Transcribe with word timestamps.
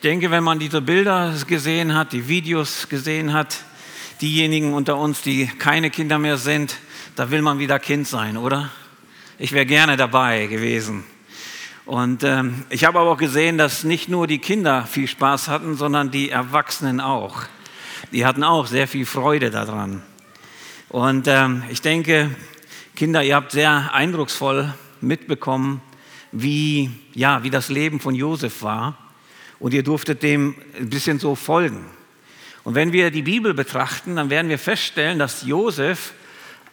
Ich 0.00 0.02
denke, 0.02 0.30
wenn 0.30 0.42
man 0.42 0.58
diese 0.58 0.80
Bilder 0.80 1.34
gesehen 1.46 1.94
hat, 1.94 2.14
die 2.14 2.26
Videos 2.26 2.88
gesehen 2.88 3.34
hat, 3.34 3.58
diejenigen 4.22 4.72
unter 4.72 4.96
uns, 4.96 5.20
die 5.20 5.46
keine 5.46 5.90
Kinder 5.90 6.18
mehr 6.18 6.38
sind, 6.38 6.78
da 7.16 7.30
will 7.30 7.42
man 7.42 7.58
wieder 7.58 7.78
Kind 7.78 8.08
sein, 8.08 8.38
oder? 8.38 8.70
Ich 9.38 9.52
wäre 9.52 9.66
gerne 9.66 9.98
dabei 9.98 10.46
gewesen. 10.46 11.04
Und 11.84 12.24
ähm, 12.24 12.64
ich 12.70 12.86
habe 12.86 12.98
aber 12.98 13.10
auch 13.10 13.18
gesehen, 13.18 13.58
dass 13.58 13.84
nicht 13.84 14.08
nur 14.08 14.26
die 14.26 14.38
Kinder 14.38 14.86
viel 14.86 15.06
Spaß 15.06 15.48
hatten, 15.48 15.76
sondern 15.76 16.10
die 16.10 16.30
Erwachsenen 16.30 17.02
auch. 17.02 17.42
Die 18.10 18.24
hatten 18.24 18.42
auch 18.42 18.68
sehr 18.68 18.88
viel 18.88 19.04
Freude 19.04 19.50
daran. 19.50 20.02
Und 20.88 21.28
ähm, 21.28 21.62
ich 21.68 21.82
denke, 21.82 22.34
Kinder, 22.96 23.22
ihr 23.22 23.36
habt 23.36 23.52
sehr 23.52 23.92
eindrucksvoll 23.92 24.72
mitbekommen, 25.02 25.82
wie, 26.32 26.90
ja, 27.12 27.42
wie 27.42 27.50
das 27.50 27.68
Leben 27.68 28.00
von 28.00 28.14
Josef 28.14 28.62
war. 28.62 28.96
Und 29.60 29.72
ihr 29.74 29.84
durftet 29.84 30.24
dem 30.24 30.56
ein 30.76 30.90
bisschen 30.90 31.20
so 31.20 31.36
folgen. 31.36 31.84
Und 32.64 32.74
wenn 32.74 32.92
wir 32.92 33.10
die 33.10 33.22
Bibel 33.22 33.54
betrachten, 33.54 34.16
dann 34.16 34.30
werden 34.30 34.48
wir 34.48 34.58
feststellen, 34.58 35.18
dass 35.18 35.42
Josef 35.42 36.12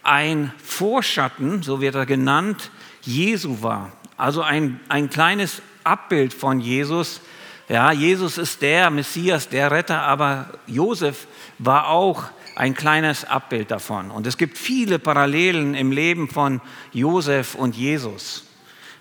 ein 0.04 0.54
Vorschatten, 0.64 1.62
so 1.64 1.81
wird 1.81 1.95
er 1.95 2.05
genannt, 2.05 2.72
Jesu 3.02 3.62
war. 3.62 3.92
Also 4.16 4.42
ein, 4.42 4.80
ein 4.90 5.09
kleines 5.09 5.62
Abbild 5.84 6.34
von 6.34 6.59
Jesus. 6.59 7.22
Ja, 7.70 7.92
Jesus 7.92 8.38
ist 8.38 8.62
der 8.62 8.90
Messias, 8.90 9.50
der 9.50 9.72
Retter, 9.72 10.02
aber 10.02 10.50
Josef 10.66 11.28
war 11.59 11.90
auch 11.90 12.23
ein 12.56 12.73
kleines 12.73 13.26
Abbild 13.26 13.70
davon. 13.70 14.09
Und 14.09 14.26
es 14.26 14.38
gibt 14.38 14.58
viele 14.58 14.98
Parallelen 14.98 15.76
im 15.76 15.92
Leben 15.92 16.30
von 16.30 16.62
Josef 16.92 17.56
und 17.56 17.76
Jesus. 17.76 18.47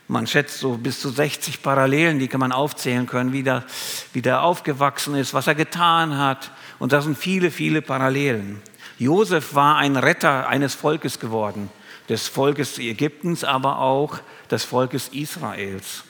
Man 0.08 0.26
schätzt 0.26 0.60
so 0.60 0.76
bis 0.76 1.00
zu 1.00 1.10
60 1.10 1.62
Parallelen, 1.62 2.20
die 2.20 2.28
kann 2.28 2.40
man 2.40 2.52
aufzählen 2.52 3.06
können, 3.06 3.32
wie 3.32 3.42
der, 3.42 3.64
wie 4.12 4.22
der 4.22 4.42
aufgewachsen 4.42 5.16
ist, 5.16 5.34
was 5.34 5.48
er 5.48 5.56
getan 5.56 6.16
hat. 6.16 6.52
Und 6.78 6.92
das 6.92 7.04
sind 7.04 7.18
viele, 7.18 7.50
viele 7.50 7.82
Parallelen. 7.82 8.62
Josef 8.98 9.54
war 9.54 9.76
ein 9.76 9.96
Retter 9.96 10.48
eines 10.48 10.74
Volkes 10.74 11.18
geworden, 11.18 11.70
des 12.08 12.28
Volkes 12.28 12.78
Ägyptens, 12.78 13.42
aber 13.42 13.80
auch 13.80 14.20
des 14.50 14.64
Volkes 14.64 15.08
Israels. 15.08 16.04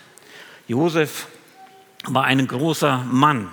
Josef 0.69 1.27
war 2.05 2.25
ein 2.25 2.47
großer 2.47 2.99
Mann. 3.11 3.49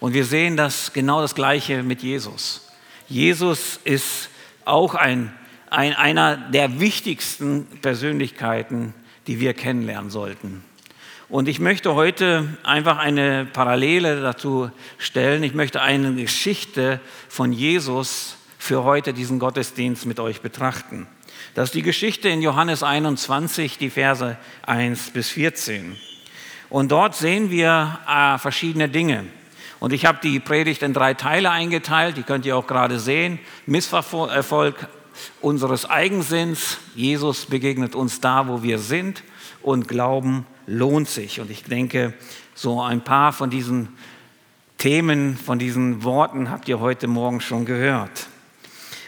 Und 0.00 0.14
wir 0.14 0.24
sehen 0.24 0.56
das 0.56 0.92
genau 0.92 1.20
das 1.20 1.34
Gleiche 1.34 1.82
mit 1.82 2.02
Jesus. 2.02 2.68
Jesus 3.08 3.78
ist 3.84 4.30
auch 4.64 4.94
ein, 4.94 5.32
ein, 5.70 5.94
einer 5.94 6.36
der 6.36 6.80
wichtigsten 6.80 7.66
Persönlichkeiten 7.82 8.94
die 9.26 9.40
wir 9.40 9.54
kennenlernen 9.54 10.10
sollten. 10.10 10.64
Und 11.28 11.48
ich 11.48 11.60
möchte 11.60 11.94
heute 11.94 12.46
einfach 12.62 12.98
eine 12.98 13.46
Parallele 13.46 14.20
dazu 14.20 14.70
stellen. 14.98 15.42
Ich 15.42 15.54
möchte 15.54 15.80
eine 15.80 16.14
Geschichte 16.14 17.00
von 17.28 17.52
Jesus 17.52 18.36
für 18.58 18.84
heute 18.84 19.14
diesen 19.14 19.38
Gottesdienst 19.38 20.04
mit 20.04 20.20
euch 20.20 20.42
betrachten. 20.42 21.06
Das 21.54 21.70
ist 21.70 21.74
die 21.74 21.82
Geschichte 21.82 22.28
in 22.28 22.42
Johannes 22.42 22.82
21, 22.82 23.78
die 23.78 23.90
Verse 23.90 24.36
1 24.66 25.10
bis 25.10 25.30
14. 25.30 25.96
Und 26.68 26.92
dort 26.92 27.14
sehen 27.14 27.50
wir 27.50 27.98
äh, 28.08 28.38
verschiedene 28.38 28.88
Dinge. 28.88 29.24
Und 29.80 29.92
ich 29.92 30.06
habe 30.06 30.18
die 30.22 30.38
Predigt 30.38 30.82
in 30.82 30.94
drei 30.94 31.14
Teile 31.14 31.50
eingeteilt, 31.50 32.16
die 32.16 32.22
könnt 32.22 32.46
ihr 32.46 32.56
auch 32.56 32.66
gerade 32.66 32.98
sehen. 33.00 33.38
Misserfolg, 33.66 34.76
unseres 35.40 35.88
Eigensinns. 35.88 36.78
Jesus 36.94 37.46
begegnet 37.46 37.94
uns 37.94 38.20
da, 38.20 38.48
wo 38.48 38.62
wir 38.62 38.78
sind 38.78 39.22
und 39.62 39.88
Glauben 39.88 40.46
lohnt 40.66 41.08
sich. 41.08 41.40
Und 41.40 41.50
ich 41.50 41.64
denke, 41.64 42.14
so 42.54 42.80
ein 42.80 43.02
paar 43.02 43.32
von 43.32 43.50
diesen 43.50 43.88
Themen, 44.78 45.36
von 45.36 45.58
diesen 45.58 46.04
Worten 46.04 46.50
habt 46.50 46.68
ihr 46.68 46.80
heute 46.80 47.06
Morgen 47.06 47.40
schon 47.40 47.64
gehört. 47.64 48.26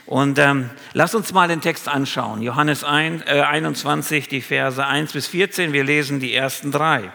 Und 0.07 0.39
ähm, 0.39 0.71
lasst 0.93 1.15
uns 1.15 1.33
mal 1.33 1.49
den 1.49 1.61
Text 1.61 1.89
anschauen. 1.89 2.43
Johannes 2.43 2.85
1, 2.85 3.23
äh, 3.27 3.41
21, 3.41 4.29
die 4.29 4.43
Verse 4.43 4.85
1 4.85 5.13
bis 5.13 5.27
14. 5.27 5.73
Wir 5.73 5.85
lesen 5.85 6.21
die 6.21 6.35
ersten 6.35 6.71
drei. 6.71 7.11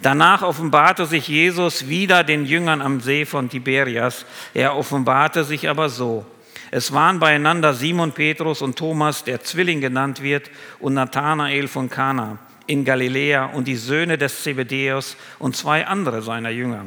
Danach 0.00 0.42
offenbarte 0.42 1.06
sich 1.06 1.26
Jesus 1.26 1.88
wieder 1.88 2.22
den 2.22 2.46
Jüngern 2.46 2.80
am 2.80 3.00
See 3.00 3.26
von 3.26 3.50
Tiberias. 3.50 4.24
Er 4.54 4.76
offenbarte 4.76 5.42
sich 5.42 5.68
aber 5.68 5.88
so. 5.88 6.24
Es 6.70 6.92
waren 6.92 7.18
beieinander 7.18 7.72
Simon 7.74 8.12
Petrus 8.12 8.62
und 8.62 8.76
Thomas, 8.76 9.24
der 9.24 9.42
Zwilling 9.42 9.80
genannt 9.80 10.22
wird, 10.22 10.50
und 10.78 10.94
Nathanael 10.94 11.68
von 11.68 11.88
Kana 11.88 12.38
in 12.66 12.84
Galiläa 12.84 13.46
und 13.46 13.66
die 13.66 13.76
Söhne 13.76 14.18
des 14.18 14.42
Zebedäus 14.42 15.16
und 15.38 15.56
zwei 15.56 15.86
andere 15.86 16.22
seiner 16.22 16.50
Jünger. 16.50 16.86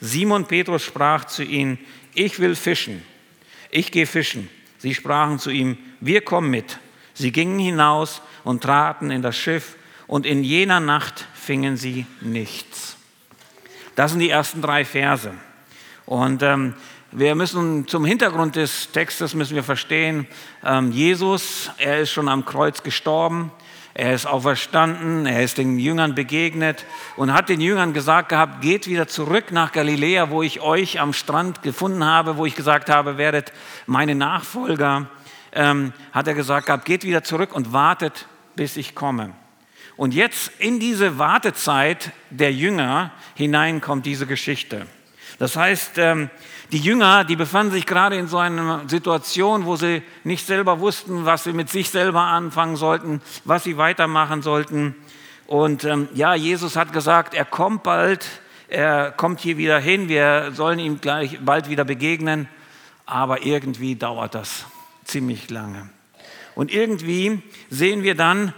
Simon 0.00 0.46
Petrus 0.46 0.84
sprach 0.84 1.24
zu 1.24 1.42
ihnen, 1.42 1.78
ich 2.14 2.38
will 2.38 2.54
fischen, 2.54 3.02
ich 3.70 3.90
gehe 3.90 4.06
fischen. 4.06 4.48
Sie 4.78 4.94
sprachen 4.94 5.38
zu 5.38 5.50
ihm, 5.50 5.78
wir 6.00 6.20
kommen 6.22 6.50
mit. 6.50 6.78
Sie 7.14 7.32
gingen 7.32 7.58
hinaus 7.58 8.20
und 8.44 8.62
traten 8.62 9.10
in 9.10 9.22
das 9.22 9.36
Schiff 9.36 9.76
und 10.06 10.26
in 10.26 10.44
jener 10.44 10.80
Nacht 10.80 11.26
fingen 11.34 11.76
sie 11.76 12.04
nichts. 12.20 12.96
Das 13.94 14.10
sind 14.10 14.20
die 14.20 14.30
ersten 14.30 14.60
drei 14.60 14.84
Verse. 14.84 15.32
Und 16.04 16.42
ähm, 16.42 16.74
wir 17.14 17.34
müssen 17.34 17.86
zum 17.88 18.06
Hintergrund 18.06 18.56
des 18.56 18.90
Textes 18.90 19.34
müssen 19.34 19.54
wir 19.54 19.62
verstehen, 19.62 20.26
ähm, 20.64 20.92
Jesus, 20.92 21.70
er 21.76 22.00
ist 22.00 22.10
schon 22.10 22.26
am 22.26 22.46
Kreuz 22.46 22.82
gestorben, 22.82 23.52
er 23.92 24.14
ist 24.14 24.24
auferstanden, 24.24 25.26
er 25.26 25.42
ist 25.42 25.58
den 25.58 25.78
Jüngern 25.78 26.14
begegnet 26.14 26.86
und 27.16 27.34
hat 27.34 27.50
den 27.50 27.60
Jüngern 27.60 27.92
gesagt 27.92 28.30
gehabt, 28.30 28.62
geht 28.62 28.86
wieder 28.86 29.08
zurück 29.08 29.52
nach 29.52 29.72
Galiläa, 29.72 30.30
wo 30.30 30.42
ich 30.42 30.62
euch 30.62 31.00
am 31.00 31.12
Strand 31.12 31.62
gefunden 31.62 32.02
habe, 32.02 32.38
wo 32.38 32.46
ich 32.46 32.56
gesagt 32.56 32.88
habe, 32.88 33.18
werdet 33.18 33.52
meine 33.84 34.14
Nachfolger. 34.14 35.06
Ähm, 35.52 35.92
hat 36.12 36.26
er 36.26 36.34
gesagt 36.34 36.64
gehabt, 36.64 36.86
geht 36.86 37.04
wieder 37.04 37.22
zurück 37.22 37.54
und 37.54 37.74
wartet, 37.74 38.26
bis 38.56 38.78
ich 38.78 38.94
komme. 38.94 39.34
Und 39.98 40.14
jetzt 40.14 40.50
in 40.58 40.80
diese 40.80 41.18
Wartezeit 41.18 42.12
der 42.30 42.54
Jünger 42.54 43.10
hinein 43.34 43.82
kommt 43.82 44.06
diese 44.06 44.26
Geschichte. 44.26 44.86
Das 45.38 45.56
heißt, 45.56 45.98
ähm, 45.98 46.30
die 46.72 46.78
Jünger, 46.78 47.24
die 47.24 47.36
befanden 47.36 47.72
sich 47.72 47.86
gerade 47.86 48.16
in 48.16 48.28
so 48.28 48.38
einer 48.38 48.88
Situation, 48.88 49.66
wo 49.66 49.76
sie 49.76 50.02
nicht 50.24 50.46
selber 50.46 50.80
wussten, 50.80 51.24
was 51.26 51.44
sie 51.44 51.52
mit 51.52 51.68
sich 51.68 51.90
selber 51.90 52.22
anfangen 52.22 52.76
sollten, 52.76 53.20
was 53.44 53.64
sie 53.64 53.76
weitermachen 53.76 54.42
sollten. 54.42 54.94
Und 55.46 55.84
ähm, 55.84 56.08
ja, 56.14 56.34
Jesus 56.34 56.76
hat 56.76 56.92
gesagt, 56.92 57.34
er 57.34 57.44
kommt 57.44 57.82
bald, 57.82 58.26
er 58.68 59.10
kommt 59.10 59.40
hier 59.40 59.58
wieder 59.58 59.78
hin, 59.78 60.08
wir 60.08 60.52
sollen 60.54 60.78
ihm 60.78 61.00
gleich 61.00 61.38
bald 61.44 61.68
wieder 61.68 61.84
begegnen. 61.84 62.48
Aber 63.04 63.44
irgendwie 63.44 63.96
dauert 63.96 64.34
das 64.34 64.64
ziemlich 65.04 65.50
lange. 65.50 65.90
Und 66.54 66.72
irgendwie 66.72 67.42
sehen 67.68 68.02
wir 68.02 68.14
dann, 68.14 68.54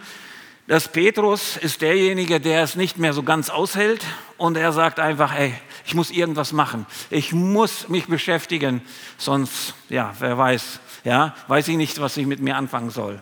dass 0.66 0.88
Petrus 0.88 1.56
ist 1.58 1.82
derjenige, 1.82 2.40
der 2.40 2.62
es 2.62 2.74
nicht 2.74 2.98
mehr 2.98 3.12
so 3.12 3.22
ganz 3.22 3.50
aushält 3.50 4.04
und 4.38 4.56
er 4.56 4.72
sagt 4.72 4.98
einfach, 4.98 5.34
ey, 5.34 5.54
ich 5.86 5.94
muss 5.94 6.10
irgendwas 6.10 6.52
machen. 6.52 6.86
Ich 7.10 7.32
muss 7.32 7.88
mich 7.88 8.06
beschäftigen, 8.06 8.80
sonst, 9.18 9.74
ja, 9.90 10.14
wer 10.18 10.38
weiß, 10.38 10.80
ja, 11.04 11.34
weiß 11.48 11.68
ich 11.68 11.76
nicht, 11.76 12.00
was 12.00 12.16
ich 12.16 12.26
mit 12.26 12.40
mir 12.40 12.56
anfangen 12.56 12.90
soll. 12.90 13.20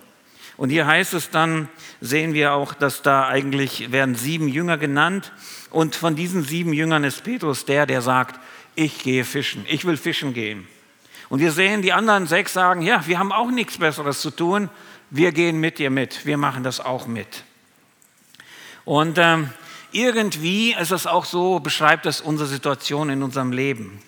Und 0.57 0.71
hier 0.71 0.87
heißt 0.87 1.15
es 1.15 1.31
dann, 1.31 1.69
sehen 2.01 2.35
wir 2.35 2.53
auch, 2.53 2.75
dass 2.75 3.03
da 3.03 3.27
eigentlich 3.27 3.91
werden 3.91 4.15
sieben 4.15 4.47
Jünger 4.47 4.79
genannt. 4.79 5.33
Und 5.71 5.97
von 5.97 6.15
diesen 6.15 6.45
sieben 6.45 6.73
Jüngern 6.73 7.03
ist 7.03 7.25
Petrus 7.25 7.65
der, 7.65 7.87
der 7.87 8.03
sagt, 8.03 8.39
ich 8.77 9.03
gehe 9.03 9.25
fischen, 9.25 9.67
ich 9.69 9.85
will 9.85 9.97
fischen 9.97 10.35
gehen. 10.35 10.69
Und 11.31 11.41
wir 11.41 11.51
sehen, 11.51 11.83
die 11.83 11.93
anderen 11.93 12.27
sechs 12.27 12.53
sagen, 12.53 12.83
ja, 12.83 13.07
wir 13.07 13.19
haben 13.19 13.33
auch 13.33 13.51
nichts 13.51 13.79
Besseres 13.79 14.21
zu 14.21 14.31
tun, 14.31 14.69
wir 15.15 15.33
gehen 15.33 15.61
mit 15.61 15.79
dir 15.79 15.91
mit, 15.91 16.25
wir 16.25 16.39
machen 16.39 16.63
das 16.63 16.81
auch 16.81 17.07
mit. 17.07 17.45
Und 18.87 19.19
ähm, 19.19 19.51
irgendwie 19.93 20.73
ist 20.73 20.91
es 20.91 21.07
auch 21.07 21.27
so, 21.27 21.61
beschreibt 21.61 22.07
es 22.07 22.23
unsere 22.23 22.49
Situation 22.49 23.11
in 23.11 23.23
unserem 23.23 23.53
Leben. 23.53 24.03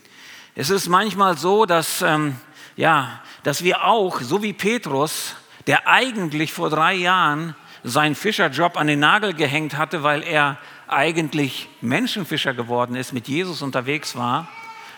Es 0.54 0.70
ist 0.70 0.88
manchmal 0.88 1.36
so, 1.36 1.66
dass, 1.66 2.00
ähm, 2.00 2.36
ja, 2.76 3.20
dass 3.42 3.62
wir 3.62 3.84
auch, 3.84 4.22
so 4.22 4.42
wie 4.42 4.54
Petrus, 4.54 5.36
der 5.66 5.86
eigentlich 5.86 6.54
vor 6.54 6.70
drei 6.70 6.94
Jahren 6.94 7.54
seinen 7.82 8.14
Fischerjob 8.14 8.78
an 8.78 8.86
den 8.86 9.00
Nagel 9.00 9.34
gehängt 9.34 9.76
hatte, 9.76 10.02
weil 10.02 10.22
er 10.22 10.56
eigentlich 10.88 11.68
Menschenfischer 11.82 12.54
geworden 12.54 12.96
ist, 12.96 13.12
mit 13.12 13.28
Jesus 13.28 13.60
unterwegs 13.60 14.16
war, 14.16 14.48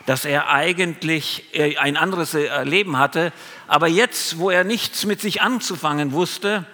dass 0.06 0.24
er 0.24 0.48
eigentlich 0.48 1.44
äh, 1.52 1.76
ein 1.76 1.96
anderes 1.96 2.34
äh, 2.34 2.64
Leben 2.64 2.98
hatte, 2.98 3.32
aber 3.66 3.88
jetzt, 3.88 4.38
wo 4.38 4.50
er 4.50 4.64
nichts 4.64 5.04
mit 5.04 5.20
sich 5.20 5.42
anzufangen 5.42 6.12
wusste, 6.12 6.64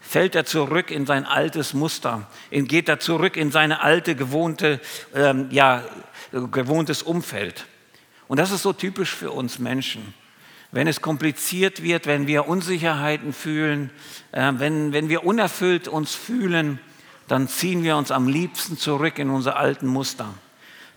fällt 0.00 0.34
er 0.34 0.46
zurück 0.46 0.90
in 0.90 1.06
sein 1.06 1.26
altes 1.26 1.74
Muster, 1.74 2.26
geht 2.50 2.88
er 2.88 2.98
zurück 2.98 3.36
in 3.36 3.50
seine 3.50 3.82
alte 3.82 4.14
gewohnte, 4.14 4.80
ähm, 5.14 5.48
ja, 5.50 5.84
gewohntes 6.32 7.02
Umfeld. 7.02 7.66
Und 8.26 8.38
das 8.38 8.50
ist 8.50 8.62
so 8.62 8.72
typisch 8.72 9.14
für 9.14 9.30
uns 9.30 9.58
Menschen. 9.58 10.14
Wenn 10.70 10.86
es 10.86 11.00
kompliziert 11.00 11.82
wird, 11.82 12.06
wenn 12.06 12.26
wir 12.26 12.46
Unsicherheiten 12.46 13.32
fühlen, 13.32 13.90
äh, 14.32 14.52
wenn, 14.56 14.92
wenn 14.92 15.08
wir 15.08 15.24
unerfüllt 15.24 15.88
uns 15.88 16.14
fühlen, 16.14 16.78
dann 17.26 17.48
ziehen 17.48 17.82
wir 17.82 17.96
uns 17.96 18.10
am 18.10 18.28
liebsten 18.28 18.78
zurück 18.78 19.18
in 19.18 19.28
unsere 19.28 19.56
alten 19.56 19.86
Muster. 19.86 20.32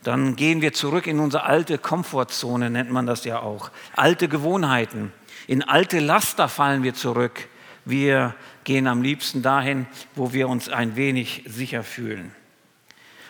Dann 0.04 0.36
gehen 0.36 0.62
wir 0.62 0.74
zurück 0.74 1.06
in 1.08 1.20
unsere 1.20 1.44
alte 1.44 1.78
Komfortzone, 1.78 2.70
nennt 2.70 2.92
man 2.92 3.06
das 3.06 3.24
ja 3.24 3.40
auch. 3.40 3.70
Alte 3.96 4.28
Gewohnheiten. 4.28 5.14
In 5.48 5.64
alte 5.64 6.00
Laster 6.00 6.50
fallen 6.50 6.84
wir 6.84 6.94
zurück. 6.94 7.48
Wir 7.86 8.36
gehen 8.64 8.88
am 8.88 9.02
liebsten 9.02 9.42
dahin, 9.42 9.88
wo 10.16 10.34
wir 10.34 10.50
uns 10.50 10.70
ein 10.70 10.96
wenig 10.96 11.44
sicher 11.48 11.84
fühlen. 11.84 12.34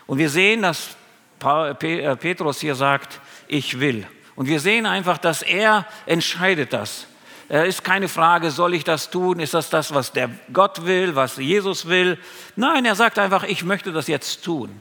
Und 0.07 0.17
wir 0.17 0.29
sehen, 0.29 0.61
dass 0.61 0.95
äh, 1.43 2.15
Petrus 2.15 2.59
hier 2.59 2.75
sagt, 2.75 3.19
ich 3.47 3.79
will. 3.79 4.07
Und 4.35 4.47
wir 4.47 4.59
sehen 4.59 4.85
einfach, 4.85 5.17
dass 5.17 5.41
er 5.41 5.85
entscheidet 6.05 6.73
das. 6.73 7.07
Es 7.49 7.67
ist 7.67 7.83
keine 7.83 8.07
Frage, 8.07 8.49
soll 8.49 8.73
ich 8.73 8.85
das 8.85 9.09
tun? 9.09 9.39
Ist 9.39 9.53
das 9.53 9.69
das, 9.69 9.93
was 9.93 10.13
der 10.13 10.29
Gott 10.53 10.85
will, 10.85 11.15
was 11.15 11.35
Jesus 11.35 11.87
will? 11.87 12.17
Nein, 12.55 12.85
er 12.85 12.95
sagt 12.95 13.19
einfach, 13.19 13.43
ich 13.43 13.65
möchte 13.65 13.91
das 13.91 14.07
jetzt 14.07 14.43
tun. 14.45 14.79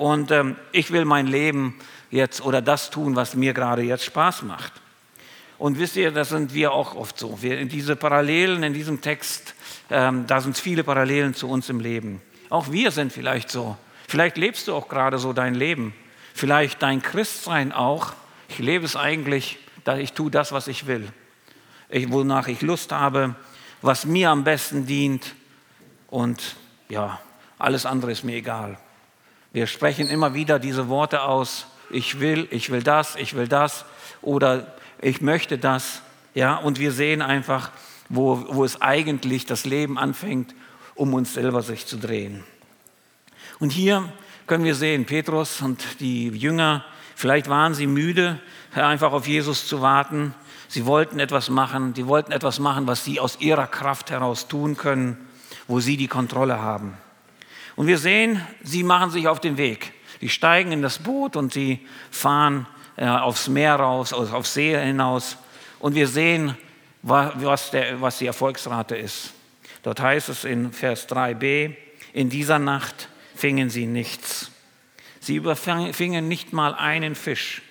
Und 0.00 0.30
ähm, 0.30 0.56
ich 0.72 0.92
will 0.92 1.04
mein 1.04 1.26
Leben 1.26 1.78
jetzt 2.10 2.40
oder 2.40 2.62
das 2.62 2.88
tun, 2.88 3.16
was 3.16 3.34
mir 3.34 3.52
gerade 3.52 3.82
jetzt 3.82 4.06
Spaß 4.06 4.44
macht. 4.44 4.72
Und 5.58 5.78
wisst 5.78 5.94
ihr, 5.96 6.10
das 6.10 6.30
sind 6.30 6.54
wir 6.54 6.72
auch 6.72 6.94
oft 6.94 7.18
so. 7.18 7.42
Wir, 7.42 7.62
diese 7.66 7.96
Parallelen 7.96 8.62
in 8.62 8.72
diesem 8.72 9.02
Text, 9.02 9.54
ähm, 9.90 10.26
da 10.26 10.40
sind 10.40 10.56
viele 10.56 10.84
Parallelen 10.84 11.34
zu 11.34 11.50
uns 11.50 11.68
im 11.68 11.80
Leben. 11.80 12.22
Auch 12.48 12.72
wir 12.72 12.92
sind 12.92 13.12
vielleicht 13.12 13.50
so. 13.50 13.76
Vielleicht 14.08 14.38
lebst 14.38 14.68
du 14.68 14.74
auch 14.74 14.88
gerade 14.88 15.18
so 15.18 15.34
dein 15.34 15.54
Leben. 15.54 15.92
Vielleicht 16.32 16.80
dein 16.80 17.02
Christsein 17.02 17.70
auch. 17.70 18.14
Ich 18.48 18.58
lebe 18.58 18.86
es 18.86 18.96
eigentlich, 18.96 19.58
dass 19.84 19.98
ich 19.98 20.14
tue 20.14 20.30
das, 20.30 20.50
was 20.50 20.66
ich 20.66 20.86
will 20.86 21.12
wonach 22.08 22.48
ich 22.48 22.62
Lust 22.62 22.90
habe, 22.90 23.34
was 23.82 24.06
mir 24.06 24.30
am 24.30 24.44
besten 24.44 24.86
dient 24.86 25.34
und 26.08 26.56
ja, 26.88 27.20
alles 27.58 27.84
andere 27.84 28.12
ist 28.12 28.24
mir 28.24 28.36
egal. 28.36 28.78
Wir 29.52 29.66
sprechen 29.66 30.08
immer 30.08 30.34
wieder 30.34 30.58
diese 30.58 30.88
Worte 30.88 31.22
aus, 31.22 31.66
ich 31.90 32.20
will, 32.20 32.46
ich 32.50 32.70
will 32.70 32.82
das, 32.82 33.16
ich 33.16 33.34
will 33.34 33.48
das 33.48 33.84
oder 34.22 34.74
ich 35.00 35.20
möchte 35.20 35.58
das. 35.58 36.02
Ja, 36.34 36.56
und 36.56 36.78
wir 36.78 36.92
sehen 36.92 37.20
einfach, 37.20 37.70
wo, 38.08 38.44
wo 38.48 38.64
es 38.64 38.80
eigentlich 38.80 39.46
das 39.46 39.64
Leben 39.64 39.98
anfängt, 39.98 40.54
um 40.94 41.14
uns 41.14 41.34
selber 41.34 41.62
sich 41.62 41.86
zu 41.86 41.96
drehen. 41.96 42.44
Und 43.58 43.70
hier 43.70 44.08
können 44.46 44.64
wir 44.64 44.76
sehen, 44.76 45.04
Petrus 45.04 45.60
und 45.62 46.00
die 46.00 46.28
Jünger, 46.28 46.84
vielleicht 47.16 47.48
waren 47.48 47.74
sie 47.74 47.88
müde, 47.88 48.40
einfach 48.74 49.12
auf 49.12 49.26
Jesus 49.26 49.66
zu 49.66 49.82
warten. 49.82 50.34
Sie 50.68 50.86
wollten 50.86 51.18
etwas 51.18 51.50
machen, 51.50 51.92
die 51.94 52.06
wollten 52.06 52.30
etwas 52.30 52.60
machen, 52.60 52.86
was 52.86 53.04
sie 53.04 53.18
aus 53.18 53.40
ihrer 53.40 53.66
Kraft 53.66 54.10
heraus 54.10 54.46
tun 54.46 54.76
können, 54.76 55.16
wo 55.66 55.80
sie 55.80 55.96
die 55.96 56.08
Kontrolle 56.08 56.60
haben. 56.60 56.96
Und 57.80 57.86
wir 57.86 57.96
sehen, 57.96 58.46
sie 58.62 58.82
machen 58.82 59.10
sich 59.10 59.26
auf 59.26 59.40
den 59.40 59.56
Weg. 59.56 59.94
Die 60.20 60.28
steigen 60.28 60.70
in 60.70 60.82
das 60.82 60.98
Boot 60.98 61.34
und 61.34 61.54
sie 61.54 61.78
fahren 62.10 62.66
äh, 62.98 63.06
aufs 63.06 63.48
Meer 63.48 63.76
raus, 63.76 64.12
also 64.12 64.36
aufs 64.36 64.52
See 64.52 64.78
hinaus. 64.78 65.38
Und 65.78 65.94
wir 65.94 66.06
sehen, 66.06 66.58
was, 67.00 67.70
der, 67.70 67.98
was 68.02 68.18
die 68.18 68.26
Erfolgsrate 68.26 68.96
ist. 68.96 69.32
Dort 69.82 69.98
heißt 69.98 70.28
es 70.28 70.44
in 70.44 70.74
Vers 70.74 71.08
3b, 71.08 71.74
in 72.12 72.28
dieser 72.28 72.58
Nacht 72.58 73.08
fingen 73.34 73.70
sie 73.70 73.86
nichts. 73.86 74.50
Sie 75.20 75.36
überfingen 75.36 76.28
nicht 76.28 76.52
mal 76.52 76.74
einen 76.74 77.14
Fisch. 77.14 77.62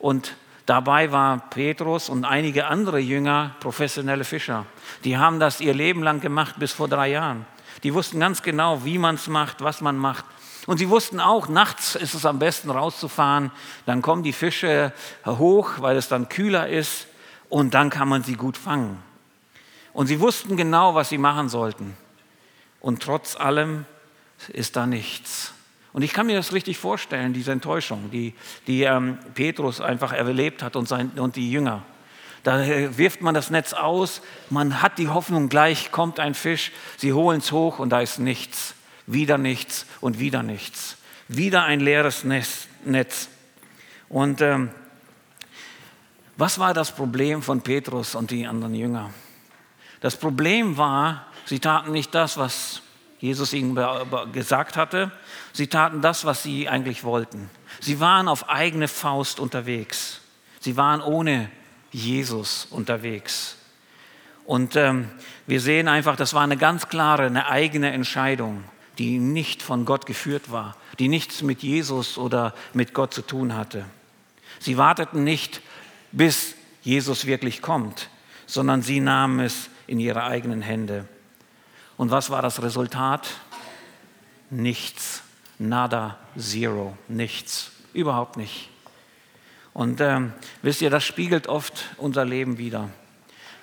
Und 0.00 0.34
Dabei 0.66 1.12
waren 1.12 1.40
Petrus 1.48 2.10
und 2.10 2.26
einige 2.26 2.66
andere 2.66 2.98
Jünger 2.98 3.56
professionelle 3.60 4.24
Fischer. 4.24 4.66
Die 5.02 5.16
haben 5.16 5.40
das 5.40 5.62
ihr 5.62 5.72
Leben 5.72 6.02
lang 6.02 6.20
gemacht 6.20 6.56
bis 6.58 6.72
vor 6.72 6.88
drei 6.88 7.08
Jahren. 7.08 7.46
Die 7.82 7.94
wussten 7.94 8.20
ganz 8.20 8.42
genau, 8.42 8.84
wie 8.84 8.98
man 8.98 9.14
es 9.14 9.28
macht, 9.28 9.60
was 9.60 9.80
man 9.80 9.96
macht. 9.96 10.24
Und 10.66 10.78
sie 10.78 10.88
wussten 10.90 11.20
auch, 11.20 11.48
nachts 11.48 11.94
ist 11.94 12.14
es 12.14 12.26
am 12.26 12.38
besten 12.38 12.70
rauszufahren. 12.70 13.50
Dann 13.86 14.02
kommen 14.02 14.22
die 14.22 14.32
Fische 14.32 14.92
hoch, 15.24 15.74
weil 15.78 15.96
es 15.96 16.08
dann 16.08 16.28
kühler 16.28 16.68
ist. 16.68 17.06
Und 17.48 17.74
dann 17.74 17.88
kann 17.88 18.08
man 18.08 18.22
sie 18.22 18.34
gut 18.34 18.56
fangen. 18.56 19.02
Und 19.92 20.08
sie 20.08 20.20
wussten 20.20 20.56
genau, 20.56 20.94
was 20.94 21.08
sie 21.08 21.18
machen 21.18 21.48
sollten. 21.48 21.96
Und 22.80 23.02
trotz 23.02 23.36
allem 23.36 23.86
ist 24.48 24.76
da 24.76 24.86
nichts. 24.86 25.52
Und 25.92 26.02
ich 26.02 26.12
kann 26.12 26.26
mir 26.26 26.36
das 26.36 26.52
richtig 26.52 26.78
vorstellen, 26.78 27.32
diese 27.32 27.52
Enttäuschung, 27.52 28.10
die, 28.10 28.34
die 28.66 28.82
ähm, 28.82 29.18
Petrus 29.34 29.80
einfach 29.80 30.12
erlebt 30.12 30.62
hat 30.62 30.76
und, 30.76 30.86
sein, 30.86 31.10
und 31.16 31.36
die 31.36 31.50
Jünger. 31.50 31.82
Da 32.42 32.62
äh, 32.62 32.96
wirft 32.96 33.20
man 33.20 33.34
das 33.34 33.50
Netz 33.50 33.72
aus, 33.72 34.22
man 34.50 34.82
hat 34.82 34.98
die 34.98 35.08
Hoffnung, 35.08 35.48
gleich 35.48 35.90
kommt 35.90 36.20
ein 36.20 36.34
Fisch, 36.34 36.72
sie 36.96 37.12
holen 37.12 37.38
es 37.40 37.52
hoch 37.52 37.78
und 37.78 37.90
da 37.90 38.00
ist 38.00 38.18
nichts. 38.18 38.74
Wieder 39.06 39.38
nichts 39.38 39.86
und 40.00 40.18
wieder 40.18 40.42
nichts. 40.42 40.96
Wieder 41.28 41.64
ein 41.64 41.80
leeres 41.80 42.24
Netz. 42.24 43.28
Und 44.08 44.40
ähm, 44.42 44.70
was 46.36 46.58
war 46.58 46.74
das 46.74 46.92
Problem 46.92 47.42
von 47.42 47.62
Petrus 47.62 48.14
und 48.14 48.30
die 48.30 48.46
anderen 48.46 48.74
Jünger? 48.74 49.10
Das 50.00 50.16
Problem 50.16 50.76
war, 50.76 51.26
sie 51.46 51.58
taten 51.58 51.90
nicht 51.90 52.14
das, 52.14 52.36
was 52.36 52.82
Jesus 53.18 53.52
ihnen 53.52 53.76
gesagt 54.32 54.76
hatte. 54.76 55.10
Sie 55.52 55.66
taten 55.66 56.00
das, 56.02 56.24
was 56.24 56.42
sie 56.42 56.68
eigentlich 56.68 57.02
wollten. 57.02 57.50
Sie 57.80 57.98
waren 58.00 58.28
auf 58.28 58.48
eigene 58.48 58.88
Faust 58.88 59.40
unterwegs. 59.40 60.20
Sie 60.60 60.76
waren 60.76 61.00
ohne 61.00 61.50
Jesus 61.90 62.66
unterwegs. 62.70 63.56
Und 64.44 64.76
ähm, 64.76 65.08
wir 65.46 65.60
sehen 65.60 65.88
einfach, 65.88 66.16
das 66.16 66.34
war 66.34 66.42
eine 66.42 66.56
ganz 66.56 66.88
klare, 66.88 67.24
eine 67.26 67.48
eigene 67.48 67.92
Entscheidung, 67.92 68.64
die 68.98 69.18
nicht 69.18 69.62
von 69.62 69.84
Gott 69.84 70.06
geführt 70.06 70.50
war, 70.50 70.76
die 70.98 71.08
nichts 71.08 71.42
mit 71.42 71.62
Jesus 71.62 72.18
oder 72.18 72.54
mit 72.72 72.94
Gott 72.94 73.14
zu 73.14 73.22
tun 73.22 73.54
hatte. 73.54 73.84
Sie 74.58 74.76
warteten 74.76 75.22
nicht, 75.22 75.60
bis 76.12 76.54
Jesus 76.82 77.26
wirklich 77.26 77.62
kommt, 77.62 78.08
sondern 78.46 78.82
sie 78.82 79.00
nahmen 79.00 79.40
es 79.40 79.68
in 79.86 80.00
ihre 80.00 80.24
eigenen 80.24 80.62
Hände. 80.62 81.06
Und 81.96 82.10
was 82.10 82.30
war 82.30 82.42
das 82.42 82.62
Resultat? 82.62 83.28
Nichts. 84.50 85.22
Nada, 85.58 86.18
zero, 86.38 86.96
nichts. 87.08 87.72
Überhaupt 87.92 88.36
nicht. 88.36 88.70
Und 89.72 90.00
ähm, 90.00 90.32
wisst 90.62 90.82
ihr, 90.82 90.90
das 90.90 91.04
spiegelt 91.04 91.46
oft 91.46 91.84
unser 91.96 92.24
Leben 92.24 92.58
wieder. 92.58 92.88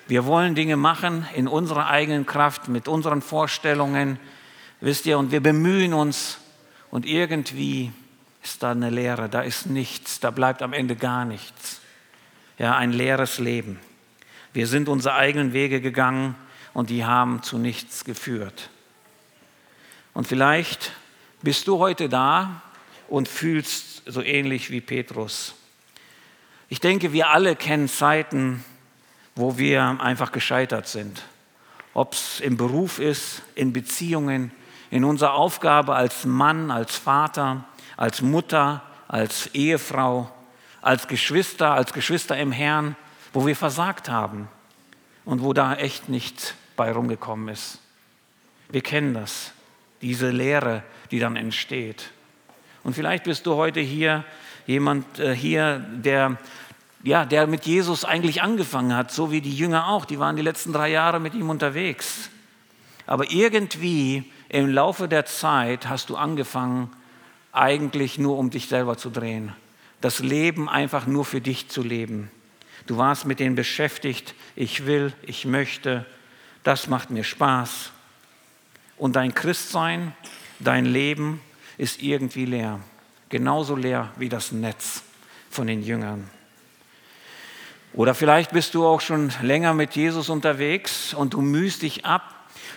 Wir 0.08 0.24
wollen 0.24 0.54
Dinge 0.54 0.76
machen 0.76 1.26
in 1.34 1.48
unserer 1.48 1.88
eigenen 1.88 2.26
Kraft, 2.26 2.68
mit 2.68 2.86
unseren 2.86 3.22
Vorstellungen, 3.22 4.18
wisst 4.80 5.06
ihr, 5.06 5.18
und 5.18 5.32
wir 5.32 5.40
bemühen 5.40 5.92
uns 5.92 6.38
und 6.90 7.06
irgendwie 7.06 7.92
ist 8.42 8.62
da 8.62 8.70
eine 8.70 8.90
Leere, 8.90 9.28
da 9.28 9.40
ist 9.40 9.66
nichts, 9.66 10.20
da 10.20 10.30
bleibt 10.30 10.62
am 10.62 10.72
Ende 10.72 10.94
gar 10.94 11.24
nichts. 11.24 11.80
Ja, 12.58 12.76
ein 12.76 12.92
leeres 12.92 13.38
Leben. 13.38 13.80
Wir 14.52 14.68
sind 14.68 14.88
unsere 14.88 15.16
eigenen 15.16 15.52
Wege 15.52 15.80
gegangen 15.80 16.36
und 16.72 16.88
die 16.88 17.04
haben 17.04 17.42
zu 17.42 17.58
nichts 17.58 18.04
geführt. 18.04 18.70
Und 20.14 20.26
vielleicht 20.28 20.92
bist 21.42 21.66
du 21.66 21.78
heute 21.78 22.08
da 22.08 22.62
und 23.08 23.28
fühlst 23.28 24.02
so 24.06 24.22
ähnlich 24.22 24.70
wie 24.70 24.80
Petrus. 24.80 25.54
Ich 26.68 26.80
denke, 26.80 27.12
wir 27.12 27.30
alle 27.30 27.54
kennen 27.54 27.88
Zeiten, 27.88 28.64
wo 29.36 29.56
wir 29.56 30.00
einfach 30.00 30.32
gescheitert 30.32 30.88
sind. 30.88 31.22
Ob 31.94 32.14
es 32.14 32.40
im 32.40 32.56
Beruf 32.56 32.98
ist, 32.98 33.42
in 33.54 33.72
Beziehungen, 33.72 34.50
in 34.90 35.04
unserer 35.04 35.34
Aufgabe 35.34 35.94
als 35.94 36.24
Mann, 36.24 36.70
als 36.70 36.96
Vater, 36.96 37.64
als 37.96 38.20
Mutter, 38.20 38.82
als 39.06 39.48
Ehefrau, 39.54 40.30
als 40.82 41.06
Geschwister, 41.06 41.72
als 41.72 41.92
Geschwister 41.92 42.36
im 42.36 42.50
Herrn, 42.50 42.96
wo 43.32 43.46
wir 43.46 43.54
versagt 43.54 44.08
haben 44.08 44.48
und 45.24 45.42
wo 45.42 45.52
da 45.52 45.74
echt 45.74 46.08
nichts 46.08 46.54
bei 46.74 46.90
rumgekommen 46.90 47.48
ist. 47.48 47.78
Wir 48.68 48.82
kennen 48.82 49.14
das, 49.14 49.52
diese 50.02 50.30
Lehre, 50.30 50.82
die 51.12 51.20
dann 51.20 51.36
entsteht. 51.36 52.10
Und 52.82 52.94
vielleicht 52.94 53.24
bist 53.24 53.46
du 53.46 53.54
heute 53.54 53.80
hier 53.80 54.24
jemand 54.66 55.18
äh, 55.18 55.34
hier, 55.34 55.78
der 55.78 56.38
ja, 57.06 57.24
der 57.24 57.46
mit 57.46 57.66
Jesus 57.66 58.04
eigentlich 58.04 58.42
angefangen 58.42 58.94
hat, 58.96 59.12
so 59.12 59.30
wie 59.30 59.40
die 59.40 59.54
Jünger 59.54 59.88
auch. 59.88 60.06
Die 60.06 60.18
waren 60.18 60.34
die 60.34 60.42
letzten 60.42 60.72
drei 60.72 60.88
Jahre 60.90 61.20
mit 61.20 61.34
ihm 61.34 61.50
unterwegs. 61.50 62.30
Aber 63.06 63.30
irgendwie 63.30 64.24
im 64.48 64.68
Laufe 64.68 65.06
der 65.06 65.24
Zeit 65.24 65.88
hast 65.88 66.10
du 66.10 66.16
angefangen, 66.16 66.90
eigentlich 67.52 68.18
nur 68.18 68.36
um 68.36 68.50
dich 68.50 68.66
selber 68.66 68.96
zu 68.96 69.10
drehen. 69.10 69.52
Das 70.00 70.18
Leben 70.18 70.68
einfach 70.68 71.06
nur 71.06 71.24
für 71.24 71.40
dich 71.40 71.68
zu 71.68 71.82
leben. 71.82 72.30
Du 72.86 72.98
warst 72.98 73.24
mit 73.24 73.38
denen 73.38 73.54
beschäftigt, 73.54 74.34
ich 74.56 74.86
will, 74.86 75.12
ich 75.22 75.44
möchte, 75.44 76.04
das 76.64 76.88
macht 76.88 77.10
mir 77.10 77.24
Spaß. 77.24 77.92
Und 78.96 79.14
dein 79.14 79.32
Christsein, 79.32 80.12
dein 80.58 80.84
Leben 80.84 81.40
ist 81.78 82.02
irgendwie 82.02 82.46
leer. 82.46 82.80
Genauso 83.36 83.76
leer 83.76 84.08
wie 84.16 84.30
das 84.30 84.50
Netz 84.50 85.02
von 85.50 85.66
den 85.66 85.82
Jüngern. 85.82 86.30
Oder 87.92 88.14
vielleicht 88.14 88.52
bist 88.52 88.72
du 88.72 88.86
auch 88.86 89.02
schon 89.02 89.30
länger 89.42 89.74
mit 89.74 89.94
Jesus 89.94 90.30
unterwegs 90.30 91.12
und 91.12 91.34
du 91.34 91.42
mühst 91.42 91.82
dich 91.82 92.06
ab. 92.06 92.22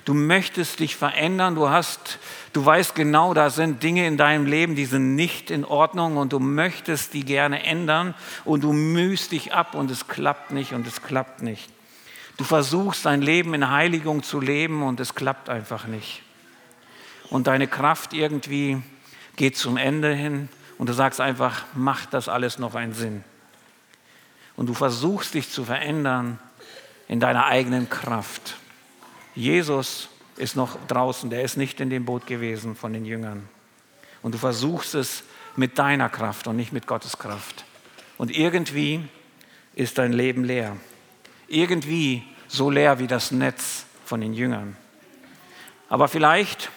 Du 0.04 0.14
möchtest 0.14 0.82
dich 0.82 0.98
verändern. 0.98 1.56
Du 1.56 1.70
hast, 1.70 2.20
du 2.52 2.66
weißt 2.66 2.94
genau, 2.94 3.34
da 3.34 3.50
sind 3.50 3.84
Dinge 3.84 4.06
in 4.06 4.18
deinem 4.18 4.46
Leben, 4.46 4.76
die 4.76 4.84
sind 4.84 5.16
nicht 5.16 5.50
in 5.50 5.64
Ordnung 5.64 6.18
und 6.18 6.34
du 6.34 6.40
möchtest 6.40 7.14
die 7.14 7.24
gerne 7.24 7.64
ändern 7.64 8.14
und 8.44 8.66
du 8.66 8.74
mühst 8.74 9.32
dich 9.32 9.54
ab 9.54 9.76
und 9.76 9.90
es 9.90 10.10
klappt 10.10 10.52
nicht 10.52 10.74
und 10.74 10.86
es 10.86 11.02
klappt 11.02 11.42
nicht. 11.42 11.70
Du 12.36 12.44
versuchst 12.44 13.06
dein 13.06 13.22
Leben 13.22 13.54
in 13.54 13.70
Heiligung 13.70 14.24
zu 14.24 14.42
leben 14.42 14.84
und 14.84 15.00
es 15.00 15.16
klappt 15.16 15.48
einfach 15.48 15.88
nicht. 15.88 16.22
Und 17.30 17.48
deine 17.48 17.68
Kraft 17.68 18.14
irgendwie 18.14 18.82
geht 19.40 19.58
zum 19.58 19.78
Ende 19.78 20.14
hin 20.14 20.50
und 20.78 20.88
du 20.88 20.94
sagst 20.94 21.20
einfach, 21.20 21.66
macht 21.74 22.14
das 22.14 22.30
alles 22.30 22.60
noch 22.60 22.76
einen 22.76 22.94
Sinn? 22.94 23.24
Und 24.56 24.68
du 24.68 24.76
versuchst 24.76 25.34
dich 25.34 25.50
zu 25.50 25.66
verändern 25.66 26.38
in 27.08 27.20
deiner 27.20 27.46
eigenen 27.46 27.90
Kraft. 27.90 28.58
Jesus 29.34 30.10
ist 30.38 30.56
noch 30.56 30.78
draußen, 30.88 31.32
der 31.32 31.42
ist 31.42 31.58
nicht 31.58 31.80
in 31.80 31.90
dem 31.90 32.06
Boot 32.06 32.28
gewesen 32.28 32.76
von 32.76 32.94
den 32.94 33.06
Jüngern. 33.06 33.50
Und 34.22 34.36
du 34.36 34.38
versuchst 34.38 34.94
es 34.94 35.24
mit 35.56 35.80
deiner 35.80 36.10
Kraft 36.10 36.46
und 36.46 36.56
nicht 36.56 36.72
mit 36.72 36.86
Gottes 36.86 37.18
Kraft. 37.18 37.66
Und 38.20 38.30
irgendwie 38.30 39.02
ist 39.74 39.98
dein 39.98 40.14
Leben 40.14 40.44
leer 40.44 40.76
irgendwie 41.50 42.24
so 42.48 42.70
leer 42.70 43.00
wie 43.00 43.08
das 43.08 43.32
Netz 43.32 43.86
von 44.06 44.22
den 44.22 44.34
Jüngern. 44.34 44.78
Aber 45.90 46.08
vielleicht 46.08 46.70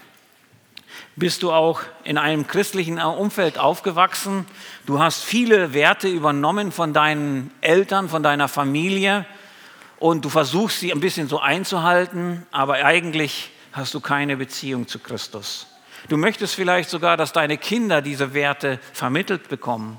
bist 1.16 1.42
du 1.42 1.52
auch 1.52 1.82
in 2.04 2.18
einem 2.18 2.46
christlichen 2.46 2.98
Umfeld 3.00 3.58
aufgewachsen. 3.58 4.46
Du 4.86 4.98
hast 4.98 5.24
viele 5.24 5.74
Werte 5.74 6.08
übernommen 6.08 6.72
von 6.72 6.92
deinen 6.92 7.50
Eltern, 7.60 8.08
von 8.08 8.22
deiner 8.22 8.48
Familie 8.48 9.26
und 9.98 10.24
du 10.24 10.28
versuchst 10.28 10.80
sie 10.80 10.92
ein 10.92 11.00
bisschen 11.00 11.28
so 11.28 11.38
einzuhalten, 11.38 12.46
aber 12.50 12.74
eigentlich 12.74 13.50
hast 13.72 13.94
du 13.94 14.00
keine 14.00 14.36
Beziehung 14.36 14.88
zu 14.88 14.98
Christus. 14.98 15.66
Du 16.08 16.16
möchtest 16.16 16.54
vielleicht 16.54 16.90
sogar, 16.90 17.16
dass 17.16 17.32
deine 17.32 17.58
Kinder 17.58 18.02
diese 18.02 18.34
Werte 18.34 18.80
vermittelt 18.92 19.48
bekommen, 19.48 19.98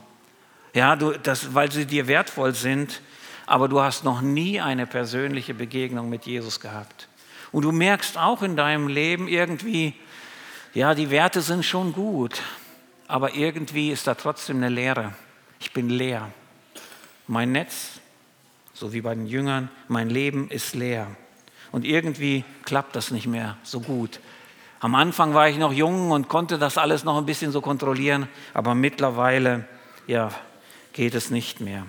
ja, 0.74 0.96
du, 0.96 1.12
das, 1.12 1.54
weil 1.54 1.72
sie 1.72 1.86
dir 1.86 2.08
wertvoll 2.08 2.56
sind 2.56 3.02
aber 3.46 3.68
du 3.68 3.82
hast 3.82 4.04
noch 4.04 4.22
nie 4.22 4.62
eine 4.62 4.88
persönliche 4.88 5.54
Begegnung 5.54 6.10
mit 6.10 6.26
Jesus 6.26 6.60
gehabt. 6.60 7.08
Und 7.52 7.64
du 7.64 7.72
merkst 7.72 8.18
auch 8.18 8.42
in 8.42 8.56
deinem 8.56 8.88
Leben 8.88 9.28
irgendwie, 9.28 9.94
ja, 10.74 10.96
die 10.96 11.10
Werte 11.12 11.42
sind 11.42 11.64
schon 11.64 11.94
gut, 11.94 12.42
aber 13.08 13.36
irgendwie 13.36 13.92
ist 13.92 14.08
da 14.08 14.16
trotzdem 14.16 14.58
eine 14.58 14.70
Leere. 14.70 15.14
Ich 15.60 15.72
bin 15.72 15.90
leer. 15.90 16.32
Mein 17.28 17.52
Netz, 17.52 18.00
so 18.74 18.92
wie 18.92 19.02
bei 19.02 19.14
den 19.14 19.28
Jüngern, 19.28 19.70
mein 19.88 20.10
Leben 20.10 20.50
ist 20.50 20.74
leer. 20.74 21.08
Und 21.72 21.86
irgendwie 21.86 22.44
klappt 22.64 22.96
das 22.96 23.12
nicht 23.12 23.28
mehr 23.28 23.58
so 23.64 23.82
gut. 23.82 24.20
Am 24.80 24.96
Anfang 24.96 25.34
war 25.34 25.48
ich 25.48 25.58
noch 25.58 25.72
jung 25.72 26.12
und 26.12 26.28
konnte 26.28 26.60
das 26.60 26.78
alles 26.78 27.04
noch 27.04 27.18
ein 27.18 27.26
bisschen 27.26 27.52
so 27.52 27.62
kontrollieren, 27.62 28.28
aber 28.54 28.76
mittlerweile, 28.76 29.66
ja, 30.08 30.30
geht 30.92 31.16
es 31.16 31.30
nicht 31.30 31.62
mehr. 31.62 31.86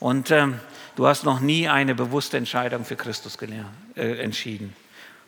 Und 0.00 0.30
ähm, 0.30 0.60
du 0.96 1.06
hast 1.06 1.24
noch 1.24 1.40
nie 1.40 1.68
eine 1.68 1.94
bewusste 1.94 2.36
Entscheidung 2.36 2.84
für 2.84 2.96
Christus 2.96 3.38
äh, 3.96 4.22
entschieden. 4.22 4.76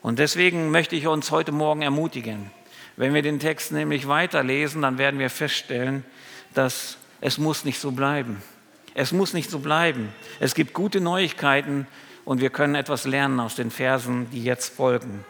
Und 0.02 0.18
deswegen 0.18 0.70
möchte 0.70 0.94
ich 0.96 1.06
uns 1.06 1.30
heute 1.30 1.50
Morgen 1.50 1.82
ermutigen. 1.82 2.50
Wenn 2.96 3.12
wir 3.12 3.22
den 3.22 3.38
Text 3.38 3.72
nämlich 3.72 4.08
weiterlesen, 4.08 4.82
dann 4.82 4.98
werden 4.98 5.20
wir 5.20 5.30
feststellen, 5.30 6.04
dass 6.54 6.96
es 7.20 7.38
muss 7.38 7.64
nicht 7.64 7.80
so 7.80 7.92
bleiben. 7.92 8.42
Es 8.94 9.12
muss 9.12 9.34
nicht 9.34 9.50
so 9.50 9.58
bleiben. 9.58 10.08
Es 10.40 10.54
gibt 10.54 10.72
gute 10.72 11.00
Neuigkeiten 11.00 11.86
und 12.24 12.40
wir 12.40 12.50
können 12.50 12.74
etwas 12.74 13.04
lernen 13.04 13.40
aus 13.40 13.54
den 13.54 13.70
Versen, 13.70 14.30
die 14.30 14.42
jetzt 14.42 14.74
folgen. 14.74 15.24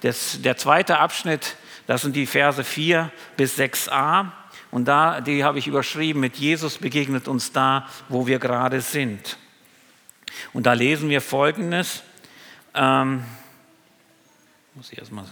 Das, 0.00 0.42
der 0.42 0.56
zweite 0.56 0.98
Abschnitt, 0.98 1.56
das 1.86 2.02
sind 2.02 2.16
die 2.16 2.26
Verse 2.26 2.62
4 2.62 3.10
bis 3.36 3.58
6a. 3.58 4.32
Und 4.70 4.86
da, 4.86 5.20
die 5.20 5.44
habe 5.44 5.58
ich 5.58 5.66
überschrieben 5.66 6.20
mit 6.20 6.36
Jesus 6.36 6.78
begegnet 6.78 7.28
uns 7.28 7.52
da, 7.52 7.88
wo 8.08 8.26
wir 8.26 8.38
gerade 8.38 8.80
sind. 8.80 9.38
Und 10.52 10.66
da 10.66 10.74
lesen 10.74 11.08
wir 11.08 11.20
Folgendes. 11.20 12.02
Ähm, 12.74 13.24
muss 14.74 14.92
ich 14.92 14.98
erstmal. 14.98 15.24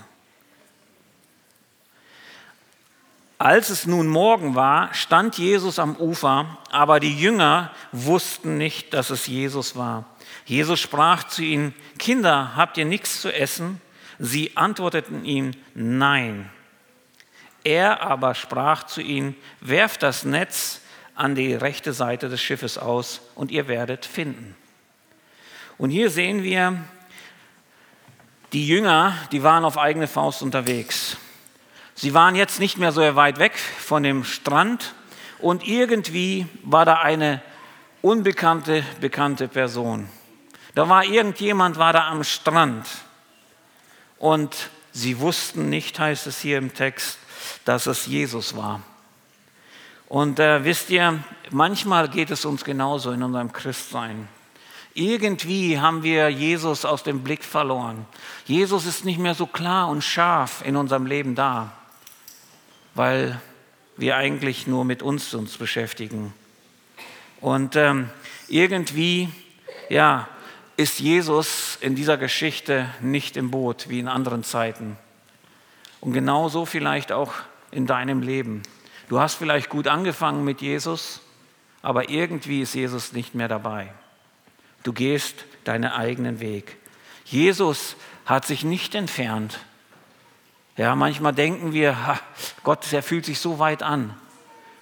Als 3.39 3.69
es 3.69 3.87
nun 3.87 4.07
Morgen 4.07 4.55
war, 4.55 4.95
stand 4.95 5.37
Jesus 5.37 5.79
am 5.79 5.97
Ufer, 5.97 6.59
aber 6.71 7.01
die 7.01 7.19
Jünger 7.19 7.71
wussten 7.93 8.57
nicht, 8.57 8.95
dass 8.95 9.11
es 9.11 9.27
Jesus 9.27 9.77
war. 9.77 10.07
Jesus 10.47 10.81
sprach 10.81 11.25
zu 11.25 11.43
ihnen, 11.43 11.75
Kinder, 11.99 12.57
habt 12.57 12.79
ihr 12.79 12.87
nichts 12.87 13.21
zu 13.21 13.33
essen? 13.33 13.81
Sie 14.19 14.57
antworteten 14.57 15.25
ihm, 15.27 15.51
nein. 15.75 16.51
Er 17.63 18.03
aber 18.03 18.35
sprach 18.35 18.85
zu 18.85 19.03
ihnen, 19.03 19.37
werft 19.61 20.03
das 20.03 20.25
Netz 20.25 20.81
an 21.15 21.35
die 21.35 21.53
rechte 21.53 21.93
Seite 21.93 22.29
des 22.29 22.41
Schiffes 22.41 22.79
aus 22.79 23.21
und 23.35 23.51
ihr 23.51 23.69
werdet 23.69 24.07
finden. 24.07 24.57
Und 25.77 25.91
hier 25.91 26.09
sehen 26.09 26.43
wir, 26.43 26.79
die 28.53 28.67
Jünger, 28.67 29.15
die 29.33 29.43
waren 29.43 29.65
auf 29.65 29.77
eigene 29.77 30.07
Faust 30.07 30.43
unterwegs. 30.43 31.19
Sie 31.99 32.13
waren 32.13 32.35
jetzt 32.35 32.61
nicht 32.61 32.77
mehr 32.77 32.93
so 32.93 33.01
weit 33.17 33.39
weg 33.39 33.57
von 33.57 34.03
dem 34.03 34.23
Strand 34.23 34.95
und 35.39 35.67
irgendwie 35.67 36.47
war 36.63 36.85
da 36.85 36.97
eine 36.97 37.43
unbekannte, 38.03 38.85
bekannte 39.01 39.49
Person. 39.49 40.07
Da 40.75 40.91
war 40.91 41.05
irgendjemand, 41.05 41.79
war 41.79 41.95
da 41.95 42.09
am 42.09 42.23
Strand 42.23 42.87
und 44.19 44.69
sie 44.93 45.21
wussten 45.21 45.71
nicht, 45.71 45.99
heißt 45.99 46.27
es 46.27 46.39
hier 46.39 46.59
im 46.59 46.75
Text, 46.75 47.19
dass 47.65 47.87
es 47.87 48.05
Jesus 48.05 48.55
war. 48.55 48.83
Und 50.07 50.39
äh, 50.39 50.65
wisst 50.65 50.91
ihr, 50.91 51.25
manchmal 51.51 52.11
geht 52.11 52.31
es 52.31 52.45
uns 52.45 52.63
genauso 52.63 53.11
in 53.11 53.23
unserem 53.23 53.55
Christsein. 53.55 54.29
Irgendwie 54.93 55.81
haben 55.81 56.03
wir 56.03 56.29
Jesus 56.29 56.85
aus 56.85 57.03
dem 57.03 57.23
Blick 57.23 57.43
verloren. 57.43 58.05
Jesus 58.45 58.85
ist 58.85 59.07
nicht 59.07 59.19
mehr 59.19 59.35
so 59.35 59.47
klar 59.47 59.89
und 59.89 60.05
scharf 60.05 60.63
in 60.63 60.77
unserem 60.77 61.07
Leben 61.07 61.35
da, 61.35 61.73
weil 62.97 63.41
wir 63.97 64.17
eigentlich 64.17 64.67
nur 64.67 64.85
mit 64.85 65.03
uns 65.03 65.33
uns 65.35 65.57
beschäftigen. 65.57 66.33
Und 67.41 67.77
ähm, 67.77 68.11
irgendwie, 68.49 69.29
ja, 69.89 70.29
ist 70.77 70.99
Jesus 70.99 71.79
in 71.81 71.95
dieser 71.95 72.17
Geschichte 72.17 72.89
nicht 73.01 73.37
im 73.37 73.51
Boot 73.51 73.89
wie 73.89 73.99
in 73.99 74.09
anderen 74.09 74.45
Zeiten. 74.45 74.97
Und 76.01 76.13
genauso 76.13 76.67
vielleicht 76.67 77.13
auch 77.13 77.33
in 77.71 77.87
deinem 77.87 78.23
Leben. 78.23 78.63
Du 79.09 79.21
hast 79.21 79.35
vielleicht 79.35 79.69
gut 79.69 79.89
angefangen 79.89 80.45
mit 80.45 80.61
Jesus, 80.61 81.21
aber 81.83 82.09
irgendwie 82.09 82.63
ist 82.63 82.75
Jesus 82.75 83.13
nicht 83.13 83.35
mehr 83.35 83.49
dabei. 83.49 83.93
Du 84.83 84.93
gehst 84.93 85.45
deinen 85.65 85.91
eigenen 85.91 86.41
Weg. 86.41 86.77
Jesus 87.25 87.97
hat 88.25 88.47
sich 88.47 88.65
nicht 88.65 88.95
entfernt. 88.95 89.61
Ja, 90.77 90.95
manchmal 90.95 91.33
denken 91.33 91.73
wir, 91.73 92.07
ha, 92.07 92.21
Gott, 92.63 92.93
der 92.93 93.03
fühlt 93.03 93.25
sich 93.25 93.41
so 93.41 93.59
weit 93.59 93.83
an. 93.83 94.15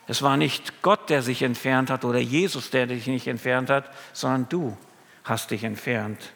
Es 0.06 0.22
war 0.22 0.36
nicht 0.36 0.82
Gott, 0.82 1.08
der 1.08 1.22
sich 1.22 1.42
entfernt 1.42 1.88
hat 1.90 2.04
oder 2.04 2.18
Jesus, 2.18 2.70
der 2.70 2.86
dich 2.86 3.06
nicht 3.06 3.26
entfernt 3.26 3.70
hat, 3.70 3.90
sondern 4.12 4.48
du 4.48 4.76
hast 5.22 5.50
dich 5.50 5.64
entfernt. 5.64 6.32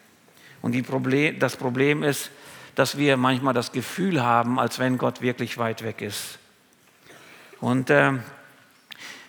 Und 0.61 0.81
Problem, 0.87 1.39
das 1.39 1.55
Problem 1.55 2.03
ist, 2.03 2.31
dass 2.75 2.97
wir 2.97 3.17
manchmal 3.17 3.53
das 3.53 3.71
Gefühl 3.71 4.23
haben, 4.23 4.59
als 4.59 4.79
wenn 4.79 4.97
Gott 4.97 5.21
wirklich 5.21 5.57
weit 5.57 5.83
weg 5.83 6.01
ist. 6.01 6.39
Und 7.59 7.89
äh, 7.89 8.13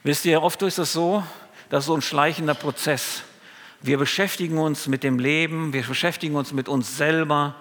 wisst 0.05 0.25
ihr, 0.25 0.43
oft 0.43 0.63
ist 0.63 0.79
es 0.79 0.93
so, 0.93 1.25
dass 1.69 1.87
so 1.87 1.95
ein 1.95 2.03
schleichender 2.03 2.55
Prozess. 2.55 3.23
Wir 3.83 3.99
beschäftigen 3.99 4.59
uns 4.59 4.87
mit 4.87 5.03
dem 5.03 5.19
Leben, 5.19 5.73
wir 5.73 5.83
beschäftigen 5.83 6.37
uns 6.37 6.53
mit 6.53 6.69
uns 6.69 6.97
selber, 6.97 7.57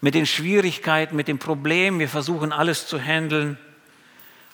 mit 0.00 0.14
den 0.14 0.26
Schwierigkeiten, 0.26 1.16
mit 1.16 1.28
den 1.28 1.38
Problemen. 1.38 1.98
Wir 1.98 2.08
versuchen 2.08 2.52
alles 2.52 2.86
zu 2.86 3.00
handeln 3.00 3.58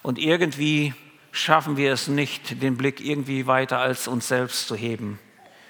und 0.03 0.19
irgendwie 0.19 0.95
schaffen 1.33 1.77
wir 1.77 1.93
es 1.93 2.09
nicht, 2.09 2.63
den 2.63 2.77
Blick 2.77 3.01
irgendwie 3.01 3.47
weiter 3.47 3.79
als 3.79 4.09
uns 4.09 4.29
selbst 4.29 4.69
zu 4.69 4.77
heben. 4.77 5.19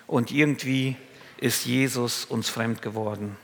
Und 0.06 0.30
irgendwie 0.30 0.96
ist 1.38 1.64
Jesus 1.64 2.24
uns 2.24 2.48
fremd 2.48 2.82
geworden. 2.82 3.36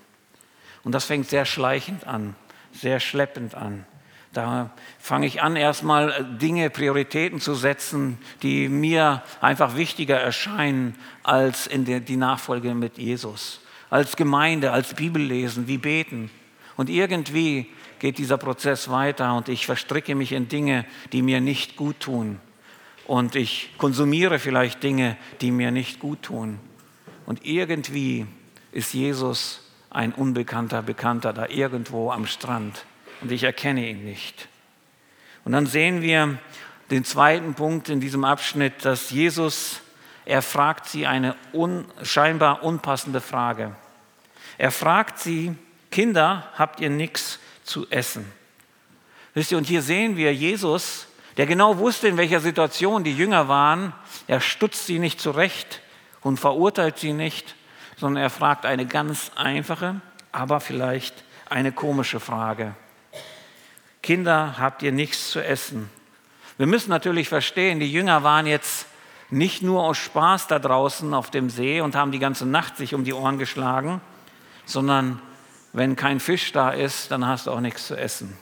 Und 0.85 0.93
das 0.93 1.05
fängt 1.05 1.29
sehr 1.29 1.45
schleichend 1.45 2.07
an, 2.07 2.37
sehr 2.73 3.01
schleppend 3.01 3.55
an. 3.55 3.87
Da 4.33 4.71
fange 5.01 5.27
ich 5.27 5.43
an, 5.43 5.57
erstmal 5.57 6.25
Dinge, 6.41 6.71
Prioritäten 6.71 7.41
zu 7.41 7.55
setzen, 7.55 8.19
die 8.43 8.69
mir 8.69 9.23
einfach 9.41 9.77
wichtiger 9.77 10.21
erscheinen 10.21 10.95
als 11.25 11.67
in 11.67 11.85
die 11.85 12.17
Nachfolge 12.17 12.75
mit 12.75 12.97
Jesus. 12.97 13.61
Als 13.91 14.17
Gemeinde, 14.17 14.73
als 14.73 14.95
Bibellesen, 14.95 15.67
wie 15.67 15.79
beten. 15.79 16.31
Und 16.77 16.89
irgendwie 16.89 17.67
geht 17.99 18.19
dieser 18.19 18.39
Prozess 18.39 18.89
weiter 18.89 19.37
und 19.37 19.49
ich 19.49 19.67
verstricke 19.67 20.15
mich 20.15 20.33
in 20.33 20.49
Dinge, 20.49 20.87
die 21.13 21.23
mir 21.23 21.41
nicht 21.41 21.77
gut 21.77 22.01
tun. 22.01 22.41
Und 23.07 23.35
ich 23.35 23.71
konsumiere 23.77 24.39
vielleicht 24.39 24.83
Dinge, 24.83 25.17
die 25.41 25.51
mir 25.51 25.71
nicht 25.71 25.99
gut 25.99 26.23
tun. 26.23 26.61
Und 27.27 27.45
irgendwie 27.45 28.27
ist 28.73 28.95
Jesus 28.95 29.69
ein 29.91 30.13
unbekannter 30.13 30.83
Bekannter 30.83 31.33
da 31.33 31.49
irgendwo 31.49 32.11
am 32.11 32.27
Strand 32.27 32.85
und 33.21 33.33
ich 33.33 33.43
erkenne 33.43 33.89
ihn 33.89 34.05
nicht. 34.05 34.49
Und 35.45 35.53
dann 35.53 35.67
sehen 35.67 36.03
wir 36.03 36.39
den 36.91 37.05
zweiten 37.05 37.55
Punkt 37.55 37.89
in 37.89 38.01
diesem 38.01 38.25
Abschnitt, 38.25 38.85
dass 38.85 39.11
Jesus, 39.11 39.81
er 40.31 40.43
fragt 40.43 40.87
sie 40.87 41.09
eine 41.09 41.35
un, 41.53 41.85
scheinbar 42.05 42.63
unpassende 42.63 43.21
Frage. 43.21 43.75
Er 44.59 44.71
fragt 44.71 45.19
sie, 45.19 45.57
Kinder, 45.91 46.49
habt 46.57 46.79
ihr 46.79 46.89
nichts 46.89 47.41
zu 47.65 47.91
essen? 47.91 48.31
Wisst 49.35 49.51
ihr, 49.51 49.59
und 49.59 49.67
hier 49.67 49.83
sehen 49.83 50.17
wir 50.17 50.33
Jesus, 50.33 51.09
der 51.37 51.47
genau 51.47 51.79
wusste, 51.79 52.07
in 52.07 52.17
welcher 52.17 52.39
Situation 52.39 53.03
die 53.03 53.17
Jünger 53.17 53.49
waren. 53.49 53.93
Er 54.29 54.41
stutzt 54.41 54.87
sie 54.87 55.01
nicht 55.01 55.21
zurecht 55.21 55.81
und 56.21 56.39
verurteilt 56.39 56.99
sie 56.99 57.13
nicht, 57.13 57.57
sondern 57.97 58.23
er 58.23 58.31
fragt 58.31 58.67
eine 58.67 58.87
ganz 58.87 59.33
einfache, 59.35 60.01
aber 60.31 60.61
vielleicht 60.61 61.25
eine 61.49 61.73
komische 61.73 62.21
Frage. 62.21 62.77
Kinder, 64.01 64.55
habt 64.61 64.85
ihr 64.85 64.93
nichts 64.93 65.33
zu 65.33 65.41
essen? 65.45 65.91
Wir 66.57 66.69
müssen 66.69 66.91
natürlich 66.91 67.29
verstehen, 67.29 67.81
die 67.81 67.93
Jünger 67.93 68.23
waren 68.23 68.47
jetzt 68.47 68.87
nicht 69.31 69.63
nur 69.63 69.85
aus 69.85 69.99
Spaß 69.99 70.47
da 70.49 70.59
draußen 70.59 71.15
auf 71.15 71.31
dem 71.31 71.51
See 71.51 71.81
und 71.81 71.95
haben 71.95 72.13
die 72.13 72.19
ganze 72.19 72.47
Nacht 72.47 72.77
sich 72.77 72.95
um 72.95 73.05
die 73.05 73.13
Ohren 73.13 73.39
geschlagen, 73.39 74.01
sondern 74.65 75.21
wenn 75.73 75.97
kein 75.97 76.21
Fisch 76.21 76.53
da 76.53 76.71
ist, 76.71 77.11
dann 77.11 77.27
hast 77.27 77.47
du 77.47 77.53
auch 77.53 77.61
nichts 77.61 77.87
zu 77.87 77.97
essen. 77.97 78.37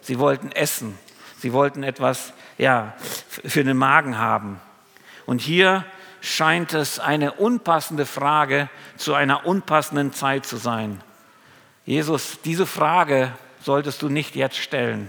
Sie 0.00 0.18
wollten 0.18 0.52
essen. 0.52 0.98
Sie 1.38 1.52
wollten 1.52 1.82
etwas 1.82 2.32
ja, 2.58 2.94
für 3.28 3.64
den 3.64 3.76
Magen 3.76 4.18
haben. 4.18 4.60
Und 5.24 5.40
hier 5.40 5.84
scheint 6.20 6.74
es 6.74 6.98
eine 6.98 7.32
unpassende 7.32 8.06
Frage 8.06 8.68
zu 8.96 9.14
einer 9.14 9.46
unpassenden 9.46 10.12
Zeit 10.12 10.44
zu 10.46 10.56
sein. 10.56 11.00
Jesus, 11.86 12.40
diese 12.44 12.66
Frage 12.66 13.32
solltest 13.62 14.02
du 14.02 14.08
nicht 14.08 14.34
jetzt 14.34 14.58
stellen. 14.58 15.08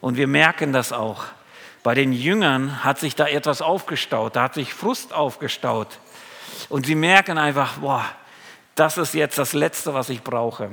Und 0.00 0.16
wir 0.16 0.26
merken 0.26 0.72
das 0.72 0.92
auch. 0.92 1.24
Bei 1.86 1.94
den 1.94 2.12
Jüngern 2.12 2.82
hat 2.82 2.98
sich 2.98 3.14
da 3.14 3.28
etwas 3.28 3.62
aufgestaut, 3.62 4.34
da 4.34 4.42
hat 4.42 4.54
sich 4.54 4.74
Frust 4.74 5.12
aufgestaut. 5.12 6.00
Und 6.68 6.84
sie 6.84 6.96
merken 6.96 7.38
einfach, 7.38 7.74
boah, 7.74 8.04
das 8.74 8.98
ist 8.98 9.14
jetzt 9.14 9.38
das 9.38 9.52
Letzte, 9.52 9.94
was 9.94 10.08
ich 10.08 10.24
brauche. 10.24 10.70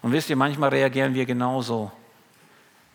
Und 0.00 0.12
wisst 0.12 0.30
ihr, 0.30 0.36
manchmal 0.36 0.70
reagieren 0.70 1.12
wir 1.12 1.26
genauso. 1.26 1.92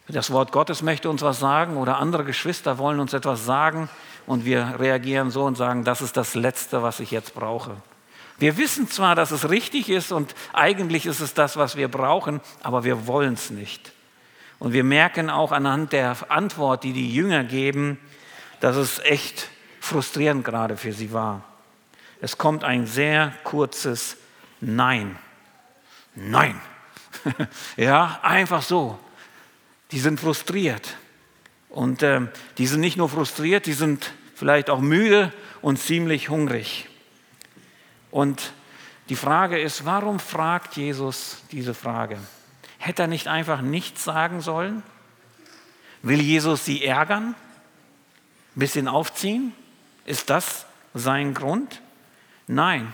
Das 0.07 0.31
Wort 0.31 0.51
Gottes 0.51 0.81
möchte 0.81 1.07
uns 1.07 1.21
was 1.21 1.39
sagen 1.39 1.77
oder 1.77 1.97
andere 1.97 2.23
Geschwister 2.23 2.79
wollen 2.79 2.99
uns 2.99 3.13
etwas 3.13 3.45
sagen 3.45 3.89
und 4.25 4.43
wir 4.43 4.79
reagieren 4.79 5.29
so 5.29 5.43
und 5.43 5.55
sagen, 5.55 5.83
das 5.83 6.01
ist 6.01 6.17
das 6.17 6.33
Letzte, 6.33 6.81
was 6.81 6.99
ich 6.99 7.11
jetzt 7.11 7.35
brauche. 7.35 7.75
Wir 8.39 8.57
wissen 8.57 8.89
zwar, 8.89 9.13
dass 9.13 9.29
es 9.29 9.51
richtig 9.51 9.87
ist 9.89 10.11
und 10.11 10.33
eigentlich 10.51 11.05
ist 11.05 11.19
es 11.19 11.35
das, 11.35 11.57
was 11.57 11.75
wir 11.75 11.89
brauchen, 11.89 12.41
aber 12.63 12.85
wir 12.85 13.05
wollen 13.05 13.35
es 13.35 13.51
nicht. 13.51 13.91
Und 14.59 14.73
wir 14.73 14.83
merken 14.83 15.29
auch 15.29 15.51
anhand 15.51 15.93
der 15.93 16.17
Antwort, 16.29 16.83
die 16.83 16.93
die 16.93 17.13
Jünger 17.13 17.43
geben, 17.43 17.97
dass 18.59 18.75
es 18.75 18.99
echt 18.99 19.49
frustrierend 19.79 20.43
gerade 20.43 20.75
für 20.75 20.91
sie 20.91 21.13
war. 21.13 21.43
Es 22.21 22.37
kommt 22.37 22.65
ein 22.65 22.85
sehr 22.85 23.33
kurzes 23.45 24.17
Nein. 24.59 25.17
Nein. 26.15 26.59
ja, 27.77 28.19
einfach 28.21 28.61
so. 28.61 28.99
Die 29.91 29.99
sind 29.99 30.19
frustriert. 30.19 30.97
Und 31.69 32.03
äh, 32.03 32.21
die 32.57 32.67
sind 32.67 32.81
nicht 32.81 32.97
nur 32.97 33.09
frustriert, 33.09 33.65
die 33.65 33.73
sind 33.73 34.11
vielleicht 34.35 34.69
auch 34.69 34.81
müde 34.81 35.31
und 35.61 35.77
ziemlich 35.77 36.29
hungrig. 36.29 36.89
Und 38.11 38.53
die 39.07 39.15
Frage 39.15 39.59
ist, 39.59 39.85
warum 39.85 40.19
fragt 40.19 40.75
Jesus 40.75 41.43
diese 41.51 41.73
Frage? 41.73 42.17
Hätte 42.79 43.03
er 43.03 43.07
nicht 43.07 43.27
einfach 43.27 43.61
nichts 43.61 44.03
sagen 44.03 44.41
sollen? 44.41 44.81
Will 46.01 46.21
Jesus 46.21 46.65
sie 46.65 46.83
ärgern? 46.83 47.35
Ein 48.55 48.59
bisschen 48.59 48.87
aufziehen? 48.87 49.53
Ist 50.05 50.29
das 50.31 50.65
sein 50.95 51.35
Grund? 51.35 51.81
Nein, 52.47 52.91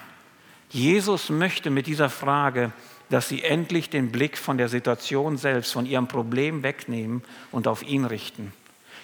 Jesus 0.69 1.29
möchte 1.29 1.69
mit 1.69 1.87
dieser 1.87 2.09
Frage, 2.09 2.73
dass 3.09 3.29
sie 3.29 3.43
endlich 3.43 3.89
den 3.89 4.11
Blick 4.11 4.37
von 4.37 4.57
der 4.57 4.67
Situation 4.67 5.37
selbst, 5.37 5.71
von 5.71 5.85
ihrem 5.85 6.07
Problem 6.07 6.63
wegnehmen 6.63 7.23
und 7.51 7.67
auf 7.67 7.83
ihn 7.83 8.03
richten. 8.03 8.51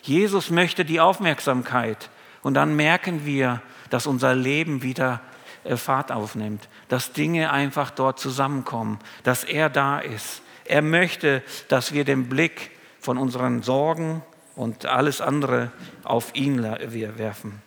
Jesus 0.01 0.49
möchte 0.49 0.83
die 0.83 0.99
Aufmerksamkeit 0.99 2.09
und 2.41 2.55
dann 2.55 2.75
merken 2.75 3.25
wir, 3.25 3.61
dass 3.91 4.07
unser 4.07 4.33
Leben 4.33 4.81
wieder 4.81 5.21
äh, 5.63 5.77
Fahrt 5.77 6.11
aufnimmt, 6.11 6.67
dass 6.89 7.13
Dinge 7.13 7.51
einfach 7.51 7.91
dort 7.91 8.19
zusammenkommen, 8.19 8.99
dass 9.23 9.43
er 9.43 9.69
da 9.69 9.99
ist. 9.99 10.41
Er 10.65 10.81
möchte, 10.81 11.43
dass 11.67 11.93
wir 11.93 12.05
den 12.05 12.29
Blick 12.29 12.71
von 12.99 13.17
unseren 13.17 13.63
Sorgen 13.63 14.23
und 14.55 14.85
alles 14.85 15.21
andere 15.21 15.71
auf 16.03 16.35
ihn 16.35 16.63
werfen. 16.63 17.61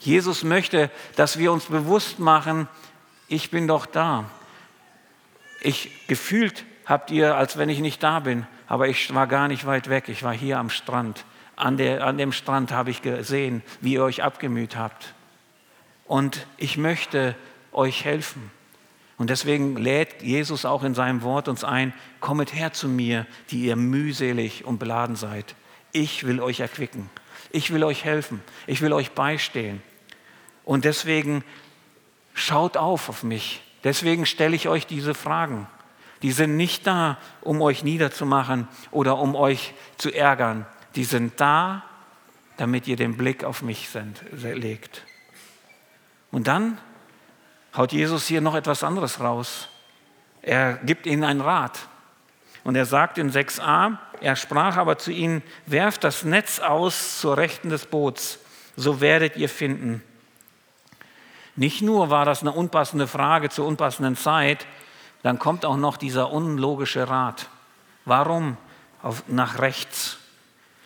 Jesus 0.00 0.44
möchte, 0.44 0.90
dass 1.16 1.38
wir 1.38 1.52
uns 1.52 1.66
bewusst 1.66 2.18
machen, 2.18 2.68
ich 3.28 3.50
bin 3.50 3.68
doch 3.68 3.86
da. 3.86 4.24
Ich 5.60 6.06
gefühlt 6.08 6.64
habt 6.86 7.10
ihr, 7.10 7.36
als 7.36 7.58
wenn 7.58 7.68
ich 7.68 7.80
nicht 7.80 8.02
da 8.02 8.20
bin, 8.20 8.46
aber 8.66 8.88
ich 8.88 9.14
war 9.14 9.26
gar 9.26 9.46
nicht 9.46 9.66
weit 9.66 9.88
weg. 9.88 10.08
Ich 10.08 10.22
war 10.22 10.34
hier 10.34 10.58
am 10.58 10.70
Strand. 10.70 11.24
An, 11.54 11.76
der, 11.76 12.06
an 12.06 12.18
dem 12.18 12.32
Strand 12.32 12.72
habe 12.72 12.90
ich 12.90 13.02
gesehen, 13.02 13.62
wie 13.80 13.92
ihr 13.94 14.02
euch 14.02 14.22
abgemüht 14.22 14.76
habt. 14.76 15.14
Und 16.06 16.46
ich 16.56 16.76
möchte 16.76 17.36
euch 17.72 18.04
helfen. 18.04 18.50
Und 19.20 19.28
deswegen 19.28 19.76
lädt 19.76 20.22
Jesus 20.22 20.64
auch 20.64 20.82
in 20.82 20.94
seinem 20.94 21.20
Wort 21.20 21.46
uns 21.46 21.62
ein, 21.62 21.92
kommet 22.20 22.54
her 22.54 22.72
zu 22.72 22.88
mir, 22.88 23.26
die 23.50 23.66
ihr 23.66 23.76
mühselig 23.76 24.64
und 24.64 24.78
beladen 24.78 25.14
seid. 25.14 25.54
Ich 25.92 26.24
will 26.24 26.40
euch 26.40 26.60
erquicken. 26.60 27.10
Ich 27.50 27.70
will 27.70 27.84
euch 27.84 28.06
helfen. 28.06 28.40
Ich 28.66 28.80
will 28.80 28.94
euch 28.94 29.10
beistehen. 29.10 29.82
Und 30.64 30.86
deswegen 30.86 31.44
schaut 32.32 32.78
auf 32.78 33.10
auf 33.10 33.22
mich. 33.22 33.60
Deswegen 33.84 34.24
stelle 34.24 34.56
ich 34.56 34.68
euch 34.68 34.86
diese 34.86 35.12
Fragen. 35.12 35.66
Die 36.22 36.32
sind 36.32 36.56
nicht 36.56 36.86
da, 36.86 37.18
um 37.42 37.60
euch 37.60 37.84
niederzumachen 37.84 38.68
oder 38.90 39.18
um 39.18 39.36
euch 39.36 39.74
zu 39.98 40.10
ärgern. 40.10 40.64
Die 40.94 41.04
sind 41.04 41.38
da, 41.38 41.84
damit 42.56 42.88
ihr 42.88 42.96
den 42.96 43.18
Blick 43.18 43.44
auf 43.44 43.60
mich 43.60 43.86
legt. 44.32 45.04
Und 46.30 46.46
dann 46.46 46.78
haut 47.76 47.92
Jesus 47.92 48.26
hier 48.26 48.40
noch 48.40 48.54
etwas 48.54 48.82
anderes 48.82 49.20
raus. 49.20 49.68
Er 50.42 50.74
gibt 50.84 51.06
ihnen 51.06 51.24
einen 51.24 51.40
Rat. 51.40 51.78
Und 52.64 52.76
er 52.76 52.84
sagt 52.86 53.18
in 53.18 53.30
6a, 53.30 53.96
er 54.20 54.36
sprach 54.36 54.76
aber 54.76 54.98
zu 54.98 55.10
ihnen, 55.10 55.42
werft 55.66 56.04
das 56.04 56.24
Netz 56.24 56.58
aus 56.60 57.20
zur 57.20 57.36
Rechten 57.36 57.70
des 57.70 57.86
Boots, 57.86 58.38
so 58.76 59.00
werdet 59.00 59.36
ihr 59.36 59.48
finden. 59.48 60.02
Nicht 61.56 61.82
nur 61.82 62.10
war 62.10 62.24
das 62.24 62.42
eine 62.42 62.52
unpassende 62.52 63.06
Frage 63.06 63.48
zur 63.48 63.66
unpassenden 63.66 64.16
Zeit, 64.16 64.66
dann 65.22 65.38
kommt 65.38 65.64
auch 65.64 65.76
noch 65.76 65.96
dieser 65.96 66.30
unlogische 66.30 67.08
Rat. 67.08 67.48
Warum 68.04 68.56
auf, 69.02 69.24
nach 69.26 69.58
rechts? 69.58 70.18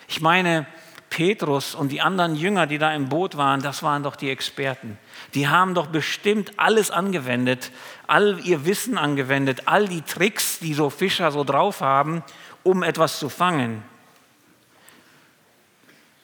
Ich 0.09 0.21
meine, 0.21 0.67
Petrus 1.15 1.77
und 1.77 1.91
die 1.91 2.01
anderen 2.01 2.35
Jünger, 2.35 2.67
die 2.67 2.79
da 2.79 2.93
im 2.93 3.09
Boot 3.09 3.37
waren, 3.37 3.63
das 3.63 3.85
waren 3.85 4.03
doch 4.03 4.17
die 4.17 4.31
Experten. 4.31 4.99
Die 5.35 5.47
haben 5.47 5.73
doch 5.73 5.87
bestimmt 5.87 6.51
alles 6.57 6.91
angewendet, 6.91 7.71
all 8.09 8.41
ihr 8.41 8.67
Wissen 8.67 8.99
angewendet, 8.99 9.69
all 9.69 9.87
die 9.87 10.03
Tricks, 10.03 10.59
die 10.59 10.75
so 10.75 10.91
Fischer 10.91 11.31
so 11.31 11.45
drauf 11.45 11.83
haben, 11.83 12.25
um 12.65 12.83
etwas 12.83 13.21
zu 13.21 13.29
fangen. 13.29 13.85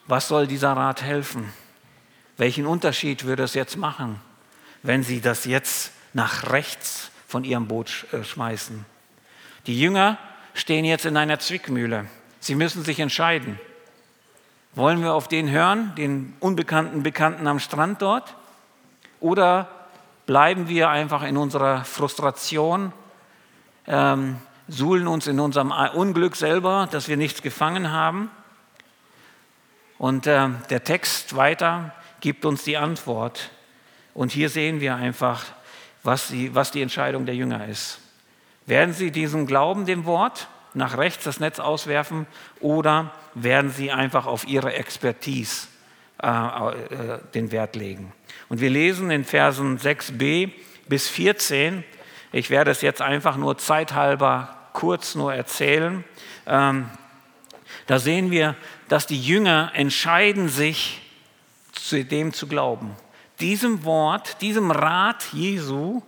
Was 0.08 0.26
soll 0.26 0.48
dieser 0.48 0.72
Rat 0.72 1.02
helfen? 1.02 1.52
Welchen 2.36 2.66
Unterschied 2.66 3.24
würde 3.24 3.44
es 3.44 3.54
jetzt 3.54 3.76
machen, 3.76 4.20
wenn 4.82 5.04
sie 5.04 5.20
das 5.20 5.44
jetzt 5.44 5.92
nach 6.14 6.50
rechts 6.50 7.12
von 7.28 7.44
ihrem 7.44 7.68
Boot 7.68 8.06
äh, 8.10 8.24
schmeißen? 8.24 8.84
Die 9.68 9.78
Jünger 9.78 10.18
stehen 10.54 10.84
jetzt 10.84 11.04
in 11.04 11.16
einer 11.16 11.38
Zwickmühle. 11.38 12.06
Sie 12.40 12.56
müssen 12.56 12.82
sich 12.82 12.98
entscheiden. 12.98 13.60
Wollen 14.74 15.02
wir 15.02 15.14
auf 15.14 15.26
den 15.26 15.50
hören, 15.50 15.92
den 15.96 16.34
unbekannten 16.38 17.02
Bekannten 17.02 17.48
am 17.48 17.58
Strand 17.58 18.02
dort? 18.02 18.36
Oder 19.18 19.68
bleiben 20.26 20.68
wir 20.68 20.88
einfach 20.88 21.24
in 21.24 21.36
unserer 21.36 21.84
Frustration, 21.84 22.92
ähm, 23.88 24.36
suhlen 24.68 25.08
uns 25.08 25.26
in 25.26 25.40
unserem 25.40 25.72
Unglück 25.94 26.36
selber, 26.36 26.88
dass 26.90 27.08
wir 27.08 27.16
nichts 27.16 27.42
gefangen 27.42 27.90
haben? 27.90 28.30
Und 29.98 30.28
äh, 30.28 30.48
der 30.70 30.84
Text 30.84 31.34
weiter 31.34 31.92
gibt 32.20 32.44
uns 32.44 32.62
die 32.62 32.76
Antwort. 32.76 33.50
Und 34.14 34.30
hier 34.30 34.48
sehen 34.48 34.80
wir 34.80 34.94
einfach, 34.94 35.44
was 36.04 36.28
die, 36.28 36.54
was 36.54 36.70
die 36.70 36.80
Entscheidung 36.80 37.26
der 37.26 37.34
Jünger 37.34 37.66
ist. 37.66 37.98
Werden 38.66 38.94
sie 38.94 39.10
diesen 39.10 39.46
Glauben 39.46 39.84
dem 39.84 40.04
Wort 40.04 40.46
nach 40.74 40.96
rechts 40.96 41.24
das 41.24 41.40
Netz 41.40 41.58
auswerfen 41.58 42.26
oder 42.60 43.12
werden 43.34 43.70
sie 43.70 43.90
einfach 43.90 44.26
auf 44.26 44.46
ihre 44.46 44.72
Expertise 44.74 45.68
äh, 46.22 46.26
äh, 46.26 47.18
den 47.34 47.50
Wert 47.52 47.76
legen. 47.76 48.12
Und 48.48 48.60
wir 48.60 48.70
lesen 48.70 49.10
in 49.10 49.24
Versen 49.24 49.78
6b 49.78 50.50
bis 50.88 51.08
14 51.08 51.84
Ich 52.32 52.50
werde 52.50 52.70
es 52.70 52.82
jetzt 52.82 53.00
einfach 53.00 53.36
nur 53.36 53.58
zeithalber 53.58 54.56
kurz 54.72 55.14
nur 55.14 55.34
erzählen. 55.34 56.04
Ähm, 56.46 56.90
da 57.86 57.98
sehen 57.98 58.30
wir, 58.30 58.56
dass 58.88 59.06
die 59.06 59.20
Jünger 59.20 59.72
entscheiden 59.74 60.48
sich, 60.48 61.02
zu 61.72 62.04
dem 62.04 62.32
zu 62.32 62.46
glauben. 62.46 62.94
Diesem 63.40 63.84
Wort, 63.84 64.42
diesem 64.42 64.70
Rat 64.70 65.24
Jesu, 65.32 66.02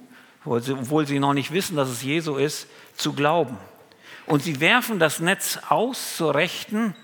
obwohl 0.44 1.06
sie 1.06 1.18
noch 1.18 1.32
nicht 1.32 1.52
wissen, 1.52 1.76
dass 1.76 1.88
es 1.88 2.02
Jesu 2.02 2.36
ist, 2.36 2.66
zu 2.96 3.14
glauben. 3.14 3.56
Und 4.26 4.42
sie 4.42 4.60
werfen 4.60 4.98
das 4.98 5.20
Netz 5.20 5.58
aus 5.68 6.16
zur 6.16 6.34
Rechten 6.34 6.94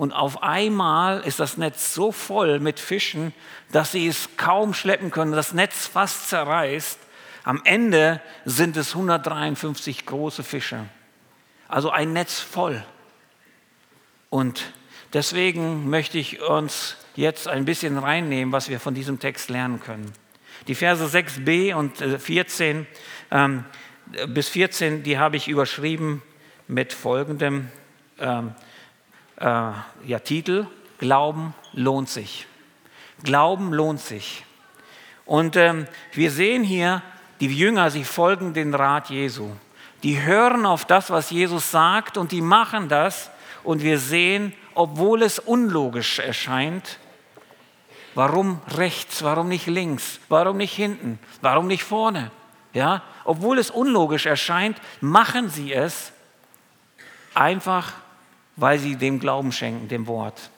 und 0.00 0.12
auf 0.12 0.42
einmal 0.42 1.20
ist 1.20 1.40
das 1.40 1.58
Netz 1.58 1.92
so 1.92 2.10
voll 2.10 2.58
mit 2.58 2.80
Fischen, 2.80 3.34
dass 3.70 3.92
sie 3.92 4.06
es 4.06 4.30
kaum 4.38 4.72
schleppen 4.72 5.10
können. 5.10 5.32
Das 5.32 5.52
Netz 5.52 5.86
fast 5.86 6.30
zerreißt. 6.30 6.98
Am 7.44 7.60
Ende 7.64 8.22
sind 8.46 8.78
es 8.78 8.94
153 8.94 10.06
große 10.06 10.42
Fische. 10.42 10.86
Also 11.68 11.90
ein 11.90 12.14
Netz 12.14 12.40
voll. 12.40 12.82
Und 14.30 14.72
deswegen 15.12 15.90
möchte 15.90 16.16
ich 16.16 16.40
uns 16.40 16.96
jetzt 17.14 17.46
ein 17.46 17.66
bisschen 17.66 17.98
reinnehmen, 17.98 18.52
was 18.52 18.70
wir 18.70 18.80
von 18.80 18.94
diesem 18.94 19.18
Text 19.18 19.50
lernen 19.50 19.80
können. 19.80 20.10
Die 20.66 20.74
Verse 20.74 21.04
6b 21.04 21.74
und 21.74 21.98
14 21.98 22.80
äh, 22.80 22.86
ähm, 23.30 23.64
bis 24.28 24.48
14, 24.48 25.02
die 25.02 25.18
habe 25.18 25.36
ich 25.36 25.48
überschrieben 25.48 26.22
mit 26.70 26.92
folgendem 26.92 27.68
ähm, 28.20 28.54
äh, 29.36 29.44
ja, 29.44 30.18
Titel, 30.22 30.66
Glauben 30.98 31.54
lohnt 31.72 32.08
sich. 32.08 32.46
Glauben 33.24 33.72
lohnt 33.72 34.00
sich. 34.00 34.44
Und 35.26 35.56
ähm, 35.56 35.86
wir 36.12 36.30
sehen 36.30 36.62
hier, 36.62 37.02
die 37.40 37.48
Jünger, 37.48 37.90
sie 37.90 38.04
folgen 38.04 38.54
den 38.54 38.74
Rat 38.74 39.10
Jesu. 39.10 39.50
Die 40.02 40.22
hören 40.22 40.64
auf 40.64 40.84
das, 40.84 41.10
was 41.10 41.30
Jesus 41.30 41.70
sagt 41.70 42.16
und 42.16 42.32
die 42.32 42.40
machen 42.40 42.88
das. 42.88 43.30
Und 43.64 43.82
wir 43.82 43.98
sehen, 43.98 44.52
obwohl 44.74 45.22
es 45.22 45.38
unlogisch 45.38 46.20
erscheint, 46.20 46.98
warum 48.14 48.60
rechts, 48.76 49.22
warum 49.22 49.48
nicht 49.48 49.66
links, 49.66 50.20
warum 50.28 50.58
nicht 50.58 50.74
hinten, 50.74 51.18
warum 51.40 51.66
nicht 51.66 51.84
vorne. 51.84 52.30
Ja, 52.72 53.02
obwohl 53.24 53.58
es 53.58 53.70
unlogisch 53.70 54.26
erscheint, 54.26 54.80
machen 55.00 55.50
sie 55.50 55.72
es 55.72 56.12
einfach, 57.34 57.92
weil 58.56 58.78
sie 58.78 58.96
dem 58.96 59.20
Glauben 59.20 59.52
schenken, 59.52 59.88
dem 59.88 60.06
Wort. 60.06 60.50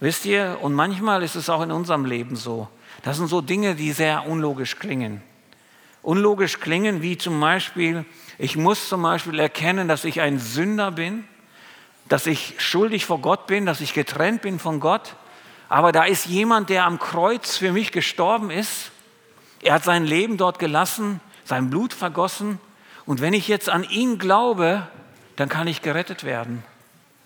Wisst 0.00 0.26
ihr, 0.26 0.58
und 0.60 0.74
manchmal 0.74 1.22
ist 1.22 1.34
es 1.34 1.48
auch 1.48 1.62
in 1.62 1.70
unserem 1.70 2.04
Leben 2.04 2.36
so. 2.36 2.68
Das 3.02 3.16
sind 3.16 3.28
so 3.28 3.40
Dinge, 3.40 3.74
die 3.74 3.92
sehr 3.92 4.26
unlogisch 4.26 4.78
klingen. 4.78 5.22
Unlogisch 6.02 6.60
klingen, 6.60 7.00
wie 7.00 7.16
zum 7.16 7.40
Beispiel, 7.40 8.04
ich 8.38 8.56
muss 8.56 8.88
zum 8.88 9.02
Beispiel 9.02 9.38
erkennen, 9.38 9.88
dass 9.88 10.04
ich 10.04 10.20
ein 10.20 10.38
Sünder 10.38 10.90
bin, 10.90 11.24
dass 12.08 12.26
ich 12.26 12.54
schuldig 12.58 13.06
vor 13.06 13.20
Gott 13.20 13.46
bin, 13.46 13.64
dass 13.64 13.80
ich 13.80 13.94
getrennt 13.94 14.42
bin 14.42 14.58
von 14.58 14.80
Gott. 14.80 15.16
Aber 15.68 15.92
da 15.92 16.04
ist 16.04 16.26
jemand, 16.26 16.68
der 16.68 16.84
am 16.84 16.98
Kreuz 16.98 17.56
für 17.56 17.72
mich 17.72 17.90
gestorben 17.90 18.50
ist. 18.50 18.90
Er 19.62 19.74
hat 19.74 19.84
sein 19.84 20.04
Leben 20.04 20.36
dort 20.36 20.58
gelassen, 20.58 21.20
sein 21.44 21.70
Blut 21.70 21.94
vergossen. 21.94 22.60
Und 23.06 23.20
wenn 23.22 23.32
ich 23.32 23.48
jetzt 23.48 23.70
an 23.70 23.84
ihn 23.84 24.18
glaube, 24.18 24.86
dann 25.36 25.48
kann 25.48 25.66
ich 25.66 25.82
gerettet 25.82 26.24
werden. 26.24 26.62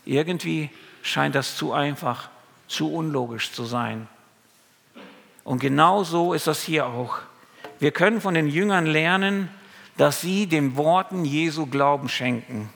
Irgendwie 0.04 0.70
scheint 1.02 1.34
das 1.34 1.56
zu 1.56 1.72
einfach, 1.72 2.30
zu 2.66 2.92
unlogisch 2.92 3.52
zu 3.52 3.64
sein. 3.64 4.08
Und 5.44 5.60
genau 5.60 6.04
so 6.04 6.34
ist 6.34 6.46
das 6.46 6.62
hier 6.62 6.86
auch. 6.86 7.18
Wir 7.78 7.92
können 7.92 8.20
von 8.20 8.34
den 8.34 8.48
Jüngern 8.48 8.86
lernen, 8.86 9.50
dass 9.96 10.20
sie 10.20 10.46
den 10.46 10.76
Worten 10.76 11.24
Jesu 11.24 11.66
Glauben 11.66 12.08
schenken. 12.08 12.70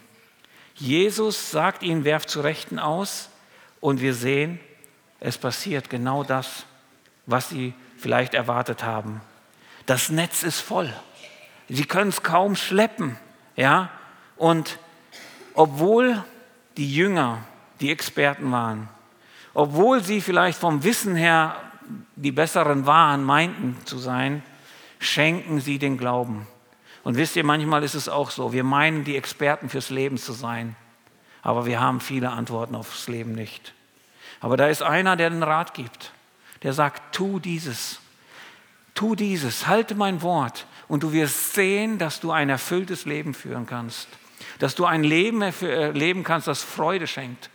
Jesus 0.74 1.50
sagt 1.50 1.82
ihnen, 1.82 2.04
werft 2.04 2.30
zu 2.30 2.40
Rechten 2.40 2.78
aus 2.78 3.28
und 3.80 4.00
wir 4.00 4.14
sehen, 4.14 4.58
es 5.20 5.38
passiert 5.38 5.90
genau 5.90 6.24
das, 6.24 6.66
was 7.26 7.48
sie 7.48 7.74
vielleicht 7.96 8.34
erwartet 8.34 8.82
haben. 8.82 9.20
Das 9.86 10.08
Netz 10.08 10.42
ist 10.42 10.60
voll. 10.60 10.92
Sie 11.68 11.84
können 11.84 12.10
es 12.10 12.22
kaum 12.22 12.56
schleppen. 12.56 13.16
Ja? 13.56 13.90
Und 14.36 14.78
obwohl 15.54 16.22
die 16.76 16.92
Jünger 16.94 17.38
die 17.80 17.90
Experten 17.90 18.50
waren, 18.52 18.88
obwohl 19.54 20.02
sie 20.02 20.20
vielleicht 20.20 20.58
vom 20.58 20.82
Wissen 20.84 21.14
her 21.14 21.56
die 22.16 22.32
besseren 22.32 22.86
waren, 22.86 23.24
meinten 23.24 23.76
zu 23.84 23.98
sein, 23.98 24.42
schenken 24.98 25.60
sie 25.60 25.78
den 25.78 25.98
Glauben. 25.98 26.46
Und 27.04 27.16
wisst 27.16 27.36
ihr, 27.36 27.44
manchmal 27.44 27.82
ist 27.82 27.94
es 27.94 28.08
auch 28.08 28.30
so, 28.30 28.52
wir 28.52 28.64
meinen, 28.64 29.04
die 29.04 29.16
Experten 29.16 29.68
fürs 29.68 29.90
Leben 29.90 30.16
zu 30.16 30.32
sein, 30.32 30.76
aber 31.42 31.66
wir 31.66 31.80
haben 31.80 32.00
viele 32.00 32.30
Antworten 32.30 32.76
aufs 32.76 33.08
Leben 33.08 33.32
nicht. 33.32 33.74
Aber 34.40 34.56
da 34.56 34.68
ist 34.68 34.82
einer, 34.82 35.16
der 35.16 35.30
den 35.30 35.42
Rat 35.42 35.74
gibt, 35.74 36.12
der 36.62 36.72
sagt, 36.72 37.14
tu 37.14 37.40
dieses, 37.40 38.00
tu 38.94 39.16
dieses, 39.16 39.66
halte 39.66 39.96
mein 39.96 40.22
Wort. 40.22 40.66
Und 40.86 41.02
du 41.02 41.12
wirst 41.12 41.54
sehen, 41.54 41.98
dass 41.98 42.20
du 42.20 42.30
ein 42.30 42.48
erfülltes 42.48 43.04
Leben 43.04 43.34
führen 43.34 43.66
kannst 43.66 44.08
dass 44.58 44.74
du 44.74 44.84
ein 44.84 45.04
Leben 45.04 45.42
äh, 45.42 45.90
leben 45.90 46.24
kannst, 46.24 46.48
das 46.48 46.62
Freude 46.62 47.06
schenkt. 47.06 47.50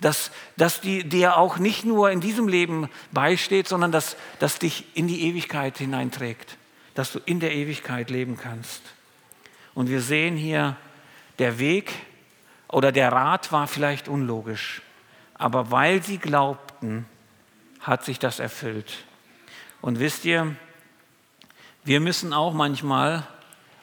Dass, 0.00 0.30
dass 0.56 0.80
die, 0.80 1.08
dir 1.08 1.38
auch 1.38 1.56
nicht 1.56 1.84
nur 1.84 2.10
in 2.10 2.20
diesem 2.20 2.48
Leben 2.48 2.90
beisteht, 3.12 3.66
sondern 3.66 3.92
dass, 3.92 4.16
dass 4.38 4.58
dich 4.58 4.84
in 4.94 5.08
die 5.08 5.22
Ewigkeit 5.22 5.78
hineinträgt. 5.78 6.58
Dass 6.94 7.12
du 7.12 7.18
in 7.24 7.40
der 7.40 7.54
Ewigkeit 7.54 8.10
leben 8.10 8.36
kannst. 8.36 8.82
Und 9.74 9.88
wir 9.88 10.00
sehen 10.00 10.36
hier, 10.36 10.76
der 11.38 11.58
Weg 11.58 11.92
oder 12.68 12.92
der 12.92 13.12
Rat 13.12 13.52
war 13.52 13.66
vielleicht 13.66 14.08
unlogisch. 14.08 14.82
Aber 15.34 15.70
weil 15.70 16.02
sie 16.02 16.18
glaubten, 16.18 17.06
hat 17.80 18.04
sich 18.04 18.18
das 18.18 18.38
erfüllt. 18.38 19.04
Und 19.80 20.00
wisst 20.00 20.24
ihr, 20.24 20.56
wir 21.84 22.00
müssen 22.00 22.32
auch 22.32 22.52
manchmal 22.52 23.26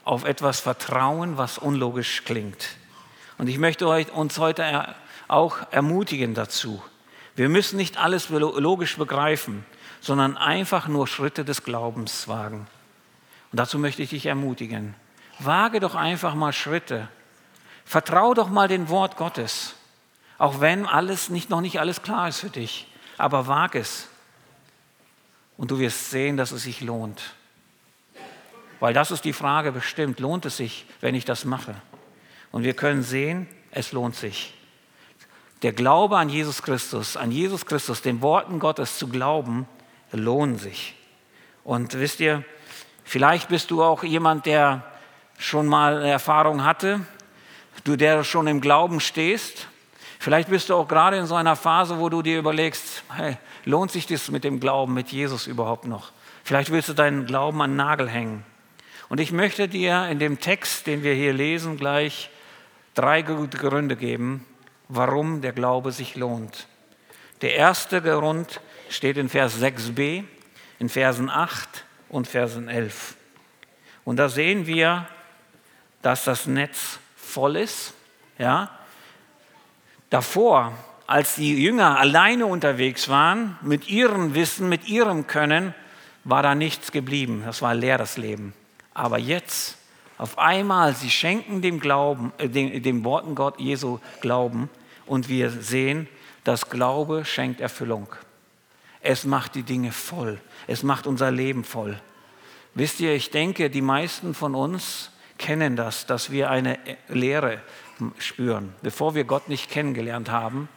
auf 0.04 0.26
etwas 0.26 0.60
vertrauen, 0.60 1.38
was 1.38 1.58
unlogisch 1.58 2.24
klingt. 2.26 2.78
Und 3.38 3.48
ich 3.48 3.58
möchte 3.58 3.88
uns 3.88 4.38
heute 4.38 4.96
auch 5.28 5.58
ermutigen 5.72 6.34
dazu. 6.34 6.82
Wir 7.36 7.50
müssen 7.50 7.78
nicht 7.78 7.98
alles 7.98 8.30
logisch 8.30 8.98
begreifen, 8.98 9.66
sondern 10.02 10.38
einfach 10.38 10.88
nur 10.88 11.08
Schritte 11.08 11.44
des 11.46 11.64
Glaubens 11.64 12.28
wagen. 12.28 12.68
Und 13.52 13.60
dazu 13.60 13.80
möchte 13.80 14.04
ich 14.04 14.10
dich 14.10 14.26
ermutigen. 14.26 14.96
Wage 15.40 15.80
doch 15.80 15.96
einfach 15.96 16.36
mal 16.36 16.54
Schritte. 16.54 17.08
Vertrau 17.86 18.34
doch 18.34 18.50
mal 18.50 18.68
dem 18.68 18.90
Wort 18.90 19.18
Gottes. 19.18 19.76
Auch 20.38 20.60
wenn 20.62 20.86
alles 20.86 21.30
nicht, 21.30 21.50
noch 21.50 21.62
nicht 21.62 21.80
alles 21.80 22.02
klar 22.02 22.28
ist 22.28 22.40
für 22.40 22.50
dich. 22.50 22.88
Aber 23.18 23.48
wage 23.48 23.80
es. 23.80 24.08
Und 25.58 25.72
du 25.72 25.80
wirst 25.80 26.12
sehen, 26.12 26.38
dass 26.38 26.52
es 26.52 26.64
sich 26.64 26.82
lohnt. 26.82 27.34
Weil 28.84 28.94
das 28.94 29.12
ist 29.12 29.24
die 29.24 29.32
Frage 29.32 29.72
bestimmt, 29.72 30.20
lohnt 30.20 30.46
es 30.46 30.58
sich, 30.58 30.86
wenn 31.00 31.16
ich 31.16 31.24
das 31.24 31.46
mache? 31.46 31.74
Und 32.52 32.66
wir 32.66 32.74
können 32.74 33.02
sehen, 33.02 33.48
es 33.72 33.94
lohnt 33.94 34.14
sich. 34.14 34.54
Der 35.62 35.72
Glaube 35.72 36.18
an 36.18 36.28
Jesus 36.28 36.62
Christus, 36.62 37.16
an 37.16 37.32
Jesus 37.32 37.66
Christus, 37.66 38.02
den 38.02 38.22
Worten 38.22 38.60
Gottes 38.60 38.98
zu 38.98 39.08
glauben, 39.08 39.70
lohnt 40.12 40.60
sich. 40.60 40.96
Und 41.64 41.94
wisst 41.94 42.20
ihr, 42.20 42.44
vielleicht 43.06 43.48
bist 43.48 43.72
du 43.72 43.82
auch 43.82 44.04
jemand, 44.04 44.48
der 44.48 44.84
schon 45.38 45.66
mal 45.66 46.00
eine 46.00 46.10
Erfahrung 46.10 46.66
hatte, 46.66 47.00
du, 47.86 47.96
der 47.96 48.26
schon 48.26 48.48
im 48.48 48.60
Glauben 48.60 49.00
stehst. 49.00 49.70
Vielleicht 50.20 50.50
bist 50.50 50.68
du 50.68 50.76
auch 50.76 50.90
gerade 50.90 51.16
in 51.16 51.26
so 51.26 51.36
einer 51.36 51.56
Phase, 51.56 52.00
wo 52.00 52.10
du 52.10 52.22
dir 52.22 52.38
überlegst, 52.38 53.04
hey, 53.16 53.38
lohnt 53.64 53.92
sich 53.92 54.08
das 54.08 54.30
mit 54.30 54.44
dem 54.44 54.60
Glauben, 54.60 54.94
mit 54.94 55.08
Jesus 55.08 55.48
überhaupt 55.48 55.86
noch? 55.86 56.12
Vielleicht 56.44 56.70
willst 56.70 56.90
du 56.90 56.94
deinen 56.94 57.26
Glauben 57.26 57.62
an 57.62 57.78
Nagel 57.78 58.10
hängen. 58.10 58.44
Und 59.10 59.20
ich 59.20 59.32
möchte 59.32 59.68
dir 59.68 60.08
in 60.10 60.20
dem 60.20 60.40
Text, 60.40 60.88
den 60.88 61.04
wir 61.04 61.14
hier 61.14 61.34
lesen, 61.34 61.78
gleich 61.78 62.30
drei 62.94 63.22
gute 63.22 63.58
Gründe 63.58 63.96
geben, 63.96 64.46
warum 64.88 65.42
der 65.42 65.54
Glaube 65.54 65.92
sich 65.92 66.16
lohnt. 66.16 66.68
Der 67.42 67.56
erste 67.56 68.02
Grund 68.02 68.62
steht 68.90 69.18
in 69.18 69.30
Vers 69.30 69.62
6b, 69.62 70.24
in 70.80 70.90
Versen 70.90 71.30
8 71.30 71.86
und 72.10 72.28
Versen 72.28 72.70
11. 72.70 73.16
Und 74.06 74.18
da 74.18 74.30
sehen 74.30 74.68
wir, 74.68 75.08
dass 76.02 76.24
das 76.24 76.46
Netz 76.46 77.00
voll 77.16 77.56
ist. 77.56 77.94
Ja? 78.38 78.70
Davor, 80.10 80.74
als 81.08 81.36
die 81.36 81.62
Jünger 81.62 82.00
alleine 82.00 82.46
unterwegs 82.46 83.10
waren, 83.10 83.58
mit 83.62 83.90
ihrem 83.90 84.36
Wissen, 84.36 84.70
mit 84.70 84.88
ihrem 84.88 85.28
Können, 85.28 85.74
war 86.24 86.44
da 86.44 86.56
nichts 86.56 86.92
geblieben. 86.92 87.44
Das 87.46 87.62
war 87.62 87.74
leer 87.74 87.98
das 87.98 88.18
Leben. 88.18 88.54
Aber 88.94 89.18
jetzt, 89.18 89.78
auf 90.18 90.38
einmal, 90.38 90.96
sie 90.96 91.10
schenken 91.10 91.62
dem 91.62 91.80
Glauben, 91.80 92.32
äh, 92.38 92.50
dem, 92.50 92.82
dem 92.82 93.04
Worten 93.04 93.36
Gott 93.36 93.60
Jesu 93.60 94.00
Glauben 94.22 94.70
und 95.06 95.30
wir 95.30 95.50
sehen, 95.50 96.08
dass 96.44 96.70
Glaube 96.70 97.26
schenkt 97.26 97.62
Erfüllung. 97.62 98.08
Es 99.02 99.26
macht 99.26 99.56
die 99.56 99.64
Dinge 99.64 99.92
voll. 99.92 100.40
Es 100.68 100.84
macht 100.84 101.08
unser 101.08 101.32
Leben 101.32 101.64
voll. 101.64 102.00
Wisst 102.74 103.00
ihr, 103.00 103.14
ich 103.14 103.32
denke, 103.32 103.70
die 103.70 103.82
meisten 103.82 104.34
von 104.34 104.56
uns 104.56 105.12
kennen 105.38 105.76
das, 105.76 106.06
dass 106.06 106.32
wir 106.32 106.50
eine 106.50 106.80
Leere 107.10 107.62
spüren. 108.18 108.74
Bevor 108.82 109.14
wir 109.14 109.26
Gott 109.26 109.50
nicht 109.50 109.70
kennengelernt 109.70 110.32
haben 110.32 110.70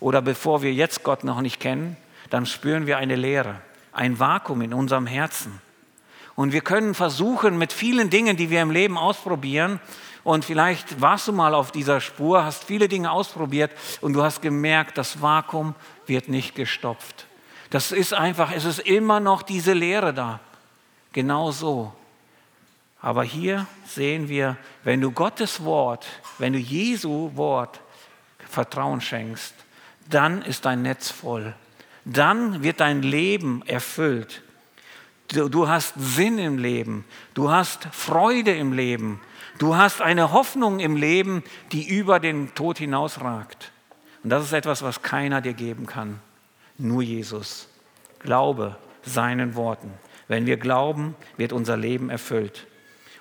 oder 0.00 0.22
bevor 0.22 0.62
wir 0.62 0.72
jetzt 0.72 1.02
Gott 1.02 1.24
noch 1.24 1.40
nicht 1.40 1.60
kennen, 1.60 1.96
dann 2.30 2.46
spüren 2.46 2.86
wir 2.86 2.98
eine 2.98 3.16
Leere, 3.16 3.60
ein 3.92 4.18
Vakuum 4.18 4.62
in 4.62 4.72
unserem 4.72 5.06
Herzen. 5.06 5.60
Und 6.34 6.52
wir 6.52 6.62
können 6.62 6.94
versuchen, 6.94 7.58
mit 7.58 7.72
vielen 7.72 8.10
Dingen, 8.10 8.36
die 8.36 8.50
wir 8.50 8.62
im 8.62 8.70
Leben 8.70 8.96
ausprobieren, 8.96 9.80
und 10.24 10.44
vielleicht 10.44 11.00
warst 11.00 11.26
du 11.28 11.32
mal 11.32 11.54
auf 11.54 11.72
dieser 11.72 12.00
Spur, 12.00 12.44
hast 12.44 12.64
viele 12.64 12.88
Dinge 12.88 13.10
ausprobiert 13.10 13.72
und 14.00 14.12
du 14.12 14.22
hast 14.22 14.40
gemerkt, 14.40 14.96
das 14.96 15.20
Vakuum 15.20 15.74
wird 16.06 16.28
nicht 16.28 16.54
gestopft. 16.54 17.26
Das 17.70 17.90
ist 17.90 18.14
einfach, 18.14 18.52
es 18.52 18.64
ist 18.64 18.78
immer 18.80 19.18
noch 19.18 19.42
diese 19.42 19.72
Leere 19.72 20.14
da. 20.14 20.40
Genau 21.12 21.50
so. 21.50 21.92
Aber 23.00 23.24
hier 23.24 23.66
sehen 23.86 24.28
wir, 24.28 24.56
wenn 24.84 25.00
du 25.00 25.10
Gottes 25.10 25.64
Wort, 25.64 26.06
wenn 26.38 26.52
du 26.52 26.58
Jesu 26.58 27.32
Wort 27.34 27.80
Vertrauen 28.48 29.00
schenkst, 29.00 29.54
dann 30.08 30.42
ist 30.42 30.64
dein 30.66 30.82
Netz 30.82 31.10
voll. 31.10 31.54
Dann 32.04 32.62
wird 32.62 32.80
dein 32.80 33.02
Leben 33.02 33.62
erfüllt. 33.66 34.42
Du, 35.32 35.68
hast 35.68 35.94
Sinn 35.96 36.38
im 36.38 36.58
Leben. 36.58 37.04
Du 37.32 37.50
hast 37.50 37.88
Freude 37.92 38.54
im 38.54 38.72
Leben. 38.72 39.20
Du 39.58 39.76
hast 39.76 40.02
eine 40.02 40.32
Hoffnung 40.32 40.78
im 40.78 40.96
Leben, 40.96 41.42
die 41.72 41.88
über 41.88 42.20
den 42.20 42.54
Tod 42.54 42.78
hinausragt. 42.78 43.72
Und 44.22 44.30
das 44.30 44.44
ist 44.44 44.52
etwas, 44.52 44.82
was 44.82 45.02
keiner 45.02 45.40
dir 45.40 45.54
geben 45.54 45.86
kann. 45.86 46.20
Nur 46.76 47.02
Jesus. 47.02 47.68
Glaube 48.18 48.76
seinen 49.02 49.54
Worten. 49.54 49.92
Wenn 50.28 50.46
wir 50.46 50.58
glauben, 50.58 51.14
wird 51.36 51.52
unser 51.52 51.76
Leben 51.76 52.10
erfüllt. 52.10 52.66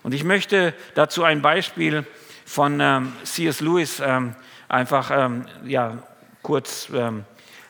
Und 0.04 0.14
ich 0.14 0.24
möchte 0.24 0.74
dazu 0.96 1.24
ein 1.24 1.42
Beispiel 1.42 2.06
von 2.46 2.80
ähm, 2.82 3.14
C.S. 3.24 3.62
Lewis 3.62 4.02
ähm, 4.04 4.36
einfach 4.68 5.12
ähm, 5.14 5.46
ja, 5.66 6.00
kurz 6.42 6.90
ähm, 6.94 7.24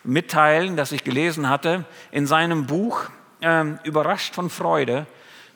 mitteilen, 0.04 0.76
das 0.76 0.92
ich 0.92 1.04
gelesen 1.04 1.50
hatte. 1.50 1.86
In 2.12 2.26
seinem 2.26 2.66
Buch 2.66 3.10
ähm, 3.42 3.80
Überrascht 3.84 4.36
von 4.36 4.50
Freude 4.50 5.06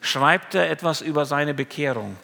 schreibt 0.00 0.54
er 0.54 0.70
etwas 0.70 1.00
über 1.00 1.24
seine 1.24 1.54
Bekehrung. 1.54 2.16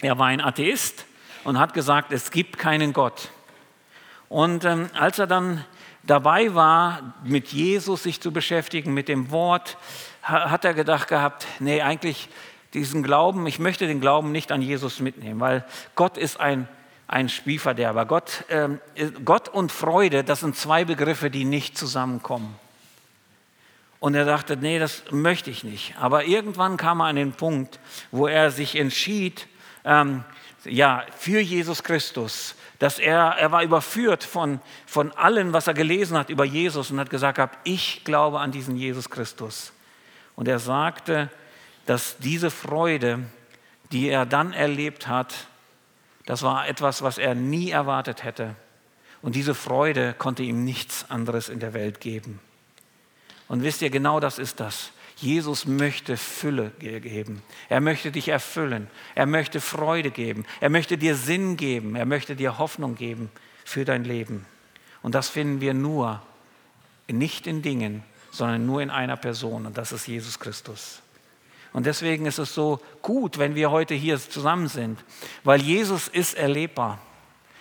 Er 0.00 0.18
war 0.18 0.26
ein 0.26 0.40
Atheist 0.40 1.06
und 1.44 1.58
hat 1.58 1.74
gesagt, 1.74 2.12
es 2.12 2.30
gibt 2.30 2.58
keinen 2.58 2.92
Gott. 2.92 3.30
Und 4.28 4.64
ähm, 4.64 4.90
als 4.94 5.18
er 5.18 5.26
dann 5.26 5.64
dabei 6.02 6.54
war, 6.54 7.14
mit 7.24 7.48
Jesus 7.48 8.02
sich 8.02 8.20
zu 8.20 8.32
beschäftigen, 8.32 8.92
mit 8.92 9.08
dem 9.08 9.30
Wort, 9.30 9.76
hat 10.22 10.64
er 10.64 10.74
gedacht 10.74 11.08
gehabt, 11.08 11.46
nee, 11.60 11.82
eigentlich 11.82 12.28
diesen 12.72 13.02
Glauben, 13.02 13.46
ich 13.46 13.58
möchte 13.58 13.86
den 13.86 14.00
Glauben 14.00 14.32
nicht 14.32 14.50
an 14.50 14.60
Jesus 14.60 15.00
mitnehmen, 15.00 15.40
weil 15.40 15.64
Gott 15.94 16.18
ist 16.18 16.40
ein, 16.40 16.68
ein 17.06 17.28
Spielverderber. 17.28 18.06
Gott, 18.06 18.44
ähm, 18.48 18.80
Gott 19.24 19.48
und 19.48 19.70
Freude, 19.70 20.24
das 20.24 20.40
sind 20.40 20.56
zwei 20.56 20.84
Begriffe, 20.84 21.30
die 21.30 21.44
nicht 21.44 21.78
zusammenkommen. 21.78 22.58
Und 24.04 24.14
er 24.14 24.26
dachte, 24.26 24.58
nee, 24.58 24.78
das 24.78 25.02
möchte 25.12 25.50
ich 25.50 25.64
nicht. 25.64 25.94
Aber 25.98 26.26
irgendwann 26.26 26.76
kam 26.76 27.00
er 27.00 27.06
an 27.06 27.16
den 27.16 27.32
Punkt, 27.32 27.80
wo 28.10 28.26
er 28.26 28.50
sich 28.50 28.76
entschied, 28.76 29.48
ähm, 29.82 30.24
ja, 30.66 31.06
für 31.16 31.40
Jesus 31.40 31.82
Christus, 31.82 32.54
dass 32.78 32.98
er, 32.98 33.36
er 33.38 33.50
war 33.50 33.62
überführt 33.62 34.22
von, 34.22 34.60
von 34.84 35.10
allem, 35.12 35.54
was 35.54 35.68
er 35.68 35.72
gelesen 35.72 36.18
hat 36.18 36.28
über 36.28 36.44
Jesus 36.44 36.90
und 36.90 37.00
hat 37.00 37.08
gesagt, 37.08 37.56
ich 37.64 38.04
glaube 38.04 38.40
an 38.40 38.52
diesen 38.52 38.76
Jesus 38.76 39.08
Christus. 39.08 39.72
Und 40.36 40.48
er 40.48 40.58
sagte, 40.58 41.30
dass 41.86 42.18
diese 42.18 42.50
Freude, 42.50 43.20
die 43.90 44.08
er 44.10 44.26
dann 44.26 44.52
erlebt 44.52 45.08
hat, 45.08 45.34
das 46.26 46.42
war 46.42 46.68
etwas, 46.68 47.00
was 47.00 47.16
er 47.16 47.34
nie 47.34 47.70
erwartet 47.70 48.22
hätte. 48.22 48.54
Und 49.22 49.34
diese 49.34 49.54
Freude 49.54 50.12
konnte 50.12 50.42
ihm 50.42 50.62
nichts 50.62 51.06
anderes 51.08 51.48
in 51.48 51.58
der 51.58 51.72
Welt 51.72 52.02
geben. 52.02 52.40
Und 53.48 53.62
wisst 53.62 53.82
ihr, 53.82 53.90
genau 53.90 54.20
das 54.20 54.38
ist 54.38 54.60
das. 54.60 54.90
Jesus 55.16 55.66
möchte 55.66 56.16
Fülle 56.16 56.70
geben. 56.80 57.42
Er 57.68 57.80
möchte 57.80 58.10
dich 58.10 58.28
erfüllen. 58.28 58.88
Er 59.14 59.26
möchte 59.26 59.60
Freude 59.60 60.10
geben. 60.10 60.44
Er 60.60 60.70
möchte 60.70 60.98
dir 60.98 61.14
Sinn 61.14 61.56
geben. 61.56 61.94
Er 61.94 62.06
möchte 62.06 62.34
dir 62.36 62.58
Hoffnung 62.58 62.96
geben 62.96 63.30
für 63.64 63.84
dein 63.84 64.04
Leben. 64.04 64.44
Und 65.02 65.14
das 65.14 65.28
finden 65.28 65.60
wir 65.60 65.74
nur, 65.74 66.22
nicht 67.06 67.46
in 67.46 67.62
Dingen, 67.62 68.02
sondern 68.30 68.66
nur 68.66 68.82
in 68.82 68.90
einer 68.90 69.16
Person. 69.16 69.66
Und 69.66 69.78
das 69.78 69.92
ist 69.92 70.08
Jesus 70.08 70.40
Christus. 70.40 71.02
Und 71.72 71.86
deswegen 71.86 72.26
ist 72.26 72.38
es 72.38 72.54
so 72.54 72.80
gut, 73.02 73.38
wenn 73.38 73.54
wir 73.54 73.70
heute 73.70 73.94
hier 73.94 74.18
zusammen 74.18 74.68
sind, 74.68 75.04
weil 75.42 75.60
Jesus 75.60 76.08
ist 76.08 76.34
erlebbar. 76.34 76.98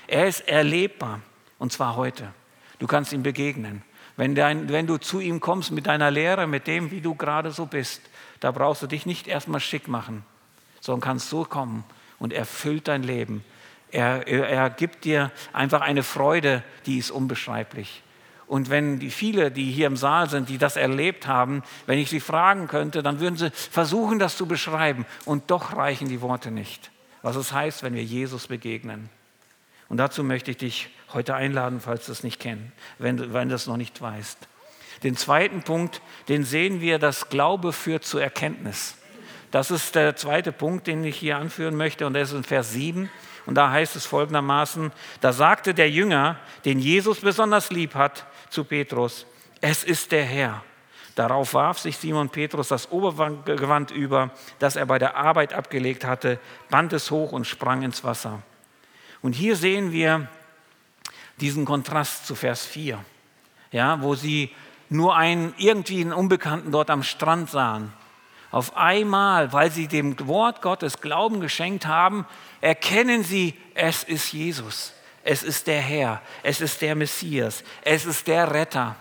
Er 0.07 0.27
ist 0.27 0.47
erlebbar. 0.47 1.21
Und 1.59 1.71
zwar 1.71 1.95
heute. 1.95 2.33
Du 2.79 2.87
kannst 2.87 3.13
ihm 3.13 3.23
begegnen. 3.23 3.83
Wenn, 4.15 4.35
dein, 4.35 4.69
wenn 4.69 4.87
du 4.87 4.97
zu 4.97 5.19
ihm 5.19 5.39
kommst 5.39 5.71
mit 5.71 5.87
deiner 5.87 6.11
Lehre, 6.11 6.45
mit 6.45 6.67
dem, 6.67 6.91
wie 6.91 7.01
du 7.01 7.15
gerade 7.15 7.51
so 7.51 7.65
bist, 7.65 8.01
da 8.39 8.51
brauchst 8.51 8.83
du 8.83 8.87
dich 8.87 9.05
nicht 9.05 9.27
erstmal 9.27 9.59
schick 9.59 9.87
machen, 9.87 10.23
sondern 10.81 11.01
kannst 11.01 11.29
so 11.29 11.45
kommen 11.45 11.83
und 12.19 12.33
er 12.33 12.45
füllt 12.45 12.87
dein 12.87 13.03
Leben. 13.03 13.43
Er, 13.91 14.27
er, 14.27 14.49
er 14.49 14.69
gibt 14.69 15.05
dir 15.05 15.31
einfach 15.51 15.81
eine 15.81 16.03
Freude, 16.03 16.63
die 16.85 16.97
ist 16.97 17.11
unbeschreiblich. 17.11 18.03
Und 18.47 18.69
wenn 18.69 18.99
die 18.99 19.09
viele, 19.09 19.49
die 19.49 19.71
hier 19.71 19.87
im 19.87 19.97
Saal 19.97 20.29
sind, 20.29 20.49
die 20.49 20.57
das 20.57 20.75
erlebt 20.75 21.25
haben, 21.25 21.63
wenn 21.85 21.97
ich 21.97 22.09
sie 22.09 22.19
fragen 22.19 22.67
könnte, 22.67 23.01
dann 23.01 23.19
würden 23.19 23.37
sie 23.37 23.49
versuchen, 23.51 24.19
das 24.19 24.37
zu 24.37 24.45
beschreiben. 24.45 25.05
Und 25.25 25.49
doch 25.49 25.75
reichen 25.75 26.07
die 26.07 26.21
Worte 26.21 26.51
nicht. 26.51 26.91
Was 27.21 27.35
es 27.35 27.53
heißt, 27.53 27.83
wenn 27.83 27.95
wir 27.95 28.03
Jesus 28.03 28.47
begegnen. 28.47 29.09
Und 29.89 29.97
dazu 29.97 30.23
möchte 30.23 30.51
ich 30.51 30.57
dich 30.57 30.89
heute 31.13 31.35
einladen, 31.35 31.79
falls 31.79 32.07
du 32.07 32.11
es 32.11 32.23
nicht 32.23 32.39
kennst, 32.39 32.71
wenn, 32.97 33.33
wenn 33.33 33.49
du 33.49 33.55
es 33.55 33.67
noch 33.67 33.77
nicht 33.77 34.01
weißt. 34.01 34.47
Den 35.03 35.17
zweiten 35.17 35.63
Punkt, 35.63 36.01
den 36.29 36.43
sehen 36.43 36.81
wir, 36.81 36.97
dass 36.97 37.29
Glaube 37.29 37.73
führt 37.73 38.05
zur 38.05 38.21
Erkenntnis. 38.21 38.97
Das 39.51 39.69
ist 39.69 39.95
der 39.95 40.15
zweite 40.15 40.51
Punkt, 40.51 40.87
den 40.87 41.03
ich 41.03 41.17
hier 41.17 41.37
anführen 41.37 41.75
möchte, 41.75 42.07
und 42.07 42.13
der 42.13 42.23
ist 42.23 42.33
in 42.33 42.43
Vers 42.43 42.71
7. 42.71 43.09
Und 43.45 43.55
da 43.55 43.69
heißt 43.69 43.95
es 43.95 44.05
folgendermaßen: 44.05 44.91
Da 45.21 45.33
sagte 45.33 45.73
der 45.73 45.89
Jünger, 45.89 46.39
den 46.65 46.79
Jesus 46.79 47.19
besonders 47.19 47.69
lieb 47.69 47.93
hat, 47.93 48.25
zu 48.49 48.63
Petrus: 48.63 49.25
Es 49.61 49.83
ist 49.83 50.11
der 50.11 50.23
Herr. 50.23 50.63
Darauf 51.15 51.53
warf 51.53 51.77
sich 51.77 51.97
Simon 51.97 52.29
Petrus 52.29 52.69
das 52.69 52.91
Obergewand 52.91 53.91
über, 53.91 54.31
das 54.57 54.75
er 54.75 54.87
bei 54.87 54.97
der 54.97 55.15
Arbeit 55.15 55.53
abgelegt 55.53 56.05
hatte, 56.05 56.39
band 56.69 56.91
es 56.93 57.11
hoch 57.11 57.31
und 57.31 57.45
sprang 57.45 57.83
ins 57.83 58.03
Wasser. 58.03 58.41
Und 59.23 59.33
hier 59.33 59.55
sehen 59.55 59.91
wir 59.91 60.27
diesen 61.39 61.65
Kontrast 61.65 62.27
zu 62.27 62.35
Vers 62.35 62.65
4, 62.65 63.03
ja, 63.71 64.01
wo 64.01 64.15
sie 64.15 64.51
nur 64.89 65.15
einen 65.15 65.55
irgendwie 65.57 66.01
einen 66.01 66.13
Unbekannten 66.13 66.71
dort 66.71 66.89
am 66.89 67.01
Strand 67.01 67.49
sahen. 67.49 67.91
Auf 68.51 68.77
einmal, 68.77 69.51
weil 69.51 69.71
sie 69.71 69.87
dem 69.87 70.15
Wort 70.27 70.61
Gottes 70.61 71.01
Glauben 71.01 71.39
geschenkt 71.39 71.87
haben, 71.87 72.27
erkennen 72.61 73.23
sie, 73.23 73.55
es 73.73 74.03
ist 74.03 74.31
Jesus, 74.33 74.93
es 75.23 75.41
ist 75.41 75.65
der 75.65 75.81
Herr, 75.81 76.21
es 76.43 76.61
ist 76.61 76.81
der 76.81 76.93
Messias, 76.93 77.63
es 77.81 78.05
ist 78.05 78.27
der 78.27 78.53
Retter, 78.53 78.95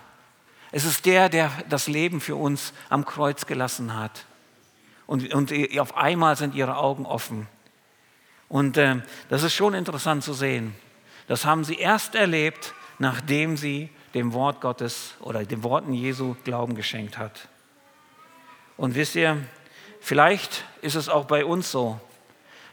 es 0.71 0.85
ist 0.85 1.05
der, 1.05 1.29
der 1.29 1.51
das 1.69 1.87
Leben 1.87 2.21
für 2.21 2.37
uns 2.37 2.73
am 2.89 3.05
Kreuz 3.05 3.45
gelassen 3.45 3.95
hat. 3.95 4.25
Und, 5.05 5.33
und 5.33 5.53
auf 5.77 5.97
einmal 5.97 6.37
sind 6.37 6.55
ihre 6.55 6.77
Augen 6.77 7.05
offen. 7.05 7.47
Und 8.53 8.77
äh, 8.77 8.97
das 9.29 9.41
ist 9.41 9.55
schon 9.55 9.73
interessant 9.73 10.23
zu 10.23 10.31
sehen. 10.33 10.75
Das 11.27 11.43
haben 11.43 11.63
sie 11.63 11.73
erst 11.73 12.13
erlebt, 12.13 12.75
nachdem 12.99 13.57
sie 13.57 13.89
dem 14.13 14.31
Wort 14.33 14.61
Gottes 14.61 15.15
oder 15.21 15.43
den 15.43 15.63
Worten 15.63 15.91
Jesu 15.91 16.35
Glauben 16.43 16.75
geschenkt 16.75 17.17
hat. 17.17 17.47
Und 18.77 18.93
wisst 18.93 19.15
ihr, 19.15 19.37
vielleicht 20.01 20.65
ist 20.83 20.93
es 20.93 21.09
auch 21.09 21.25
bei 21.25 21.45
uns 21.45 21.71
so, 21.71 21.99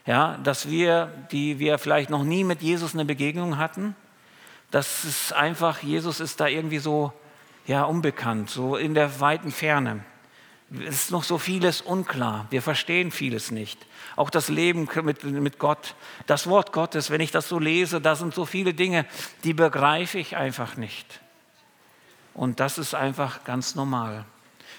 ja, 0.05 0.37
dass 0.45 0.69
wir, 0.69 1.11
die 1.33 1.59
wir 1.59 1.79
vielleicht 1.79 2.11
noch 2.11 2.25
nie 2.25 2.45
mit 2.45 2.61
Jesus 2.61 2.93
eine 2.93 3.07
Begegnung 3.07 3.57
hatten, 3.57 3.97
dass 4.71 5.05
es 5.05 5.33
einfach, 5.33 5.83
Jesus 5.83 6.21
ist 6.21 6.41
da 6.41 6.47
irgendwie 6.47 6.79
so 6.79 7.11
ja, 7.67 7.85
unbekannt, 7.85 8.51
so 8.51 8.77
in 8.77 8.93
der 8.93 9.19
weiten 9.19 9.51
Ferne. 9.51 10.05
Es 10.73 11.05
ist 11.05 11.11
noch 11.11 11.25
so 11.25 11.39
vieles 11.39 11.81
unklar. 11.81 12.47
Wir 12.51 12.63
verstehen 12.63 13.11
vieles 13.11 13.51
nicht. 13.51 13.85
Auch 14.15 14.31
das 14.31 14.49
Leben 14.49 14.89
mit, 15.03 15.25
mit 15.25 15.59
Gott, 15.59 15.97
das 16.27 16.47
Wort 16.47 16.73
Gottes, 16.73 17.11
wenn 17.11 17.21
ich 17.21 17.33
das 17.33 17.49
so 17.49 17.59
lese, 17.59 18.01
da 18.01 18.15
sind 18.15 18.35
so 18.35 18.47
viele 18.47 18.73
Dinge, 18.73 19.05
die 19.43 19.53
begreife 19.53 20.19
ich 20.19 20.37
einfach 20.37 20.77
nicht. 20.77 21.21
Und 22.35 22.61
das 22.61 22.79
ist 22.79 22.95
einfach 22.95 23.43
ganz 23.45 23.75
normal. 23.75 24.25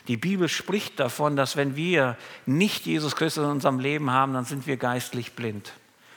Die 0.08 0.17
Bibel 0.17 0.47
spricht 0.47 0.99
davon, 0.99 1.36
dass 1.36 1.58
wenn 1.58 1.75
wir 1.75 2.17
nicht 2.45 2.86
Jesus 2.86 3.15
Christus 3.15 3.43
in 3.43 3.51
unserem 3.51 3.80
Leben 3.80 4.10
haben, 4.12 4.34
dann 4.34 4.45
sind 4.45 4.67
wir 4.67 4.77
geistlich 4.77 5.34
blind. 5.34 5.73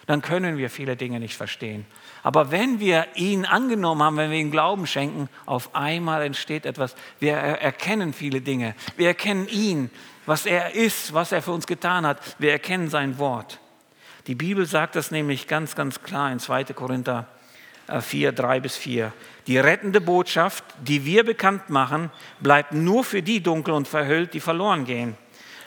Dann 0.06 0.22
können 0.22 0.56
wir 0.56 0.70
viele 0.70 0.96
Dinge 0.96 1.18
nicht 1.18 1.36
verstehen. 1.36 1.84
Aber 2.24 2.50
wenn 2.50 2.80
wir 2.80 3.06
ihn 3.16 3.44
angenommen 3.44 4.02
haben, 4.02 4.16
wenn 4.16 4.30
wir 4.30 4.38
ihm 4.38 4.50
Glauben 4.50 4.86
schenken, 4.86 5.28
auf 5.44 5.74
einmal 5.74 6.22
entsteht 6.22 6.64
etwas. 6.64 6.96
Wir 7.20 7.34
erkennen 7.34 8.14
viele 8.14 8.40
Dinge. 8.40 8.74
Wir 8.96 9.08
erkennen 9.08 9.46
ihn, 9.46 9.90
was 10.24 10.46
er 10.46 10.74
ist, 10.74 11.12
was 11.12 11.32
er 11.32 11.42
für 11.42 11.52
uns 11.52 11.66
getan 11.66 12.06
hat. 12.06 12.18
Wir 12.38 12.50
erkennen 12.50 12.88
sein 12.88 13.18
Wort. 13.18 13.60
Die 14.26 14.34
Bibel 14.34 14.64
sagt 14.64 14.96
das 14.96 15.10
nämlich 15.10 15.48
ganz, 15.48 15.76
ganz 15.76 16.02
klar 16.02 16.32
in 16.32 16.38
2. 16.38 16.64
Korinther 16.72 17.28
4, 18.00 18.30
äh, 18.30 18.32
3 18.32 18.60
bis 18.60 18.74
4. 18.78 19.12
Die 19.46 19.58
rettende 19.58 20.00
Botschaft, 20.00 20.64
die 20.80 21.04
wir 21.04 21.24
bekannt 21.24 21.68
machen, 21.68 22.10
bleibt 22.40 22.72
nur 22.72 23.04
für 23.04 23.20
die 23.20 23.42
dunkel 23.42 23.74
und 23.74 23.86
verhüllt, 23.86 24.32
die 24.32 24.40
verloren 24.40 24.86
gehen. 24.86 25.14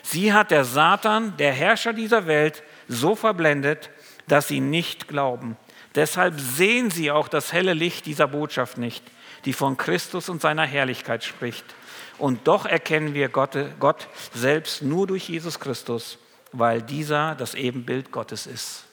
Sie 0.02 0.34
hat 0.34 0.50
der 0.50 0.66
Satan, 0.66 1.38
der 1.38 1.54
Herrscher 1.54 1.94
dieser 1.94 2.26
Welt, 2.26 2.64
so 2.88 3.14
verblendet, 3.14 3.92
dass 4.28 4.48
sie 4.48 4.60
nicht 4.60 5.08
glauben. 5.08 5.56
Deshalb 5.98 6.40
sehen 6.40 6.92
sie 6.92 7.10
auch 7.10 7.28
das 7.28 7.52
helle 7.52 7.74
Licht 7.74 8.06
dieser 8.06 8.28
Botschaft 8.28 8.78
nicht, 8.78 9.04
die 9.46 9.54
von 9.54 9.78
Christus 9.78 10.30
und 10.30 10.42
seiner 10.42 10.64
Herrlichkeit 10.64 11.24
spricht. 11.24 11.66
Und 12.20 12.48
doch 12.48 12.68
erkennen 12.68 13.16
wir 13.16 13.30
Gott, 13.30 13.58
Gott 13.80 14.08
selbst 14.32 14.84
nur 14.84 15.08
durch 15.08 15.28
Jesus 15.28 15.60
Christus, 15.60 16.20
weil 16.52 16.84
dieser 16.84 17.34
das 17.34 17.56
Ebenbild 17.56 18.12
Gottes 18.12 18.46
ist. 18.46 18.86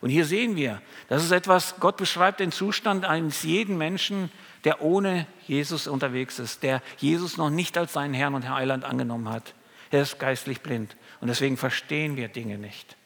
Und 0.00 0.10
hier 0.10 0.24
sehen 0.24 0.56
wir, 0.56 0.82
das 1.08 1.22
ist 1.22 1.30
etwas, 1.30 1.76
Gott 1.78 1.96
beschreibt 1.96 2.40
den 2.40 2.50
Zustand 2.50 3.04
eines 3.04 3.44
jeden 3.44 3.78
Menschen, 3.78 4.28
der 4.64 4.82
ohne 4.82 5.28
Jesus 5.46 5.86
unterwegs 5.86 6.40
ist, 6.40 6.64
der 6.64 6.82
Jesus 6.98 7.36
noch 7.36 7.50
nicht 7.50 7.78
als 7.78 7.92
seinen 7.92 8.14
Herrn 8.14 8.34
und 8.34 8.50
Heiland 8.50 8.84
angenommen 8.84 9.28
hat. 9.28 9.54
Er 9.92 10.02
ist 10.02 10.18
geistlich 10.18 10.60
blind 10.60 10.96
und 11.20 11.28
deswegen 11.28 11.56
verstehen 11.56 12.16
wir 12.16 12.26
Dinge 12.26 12.58
nicht. 12.58 12.96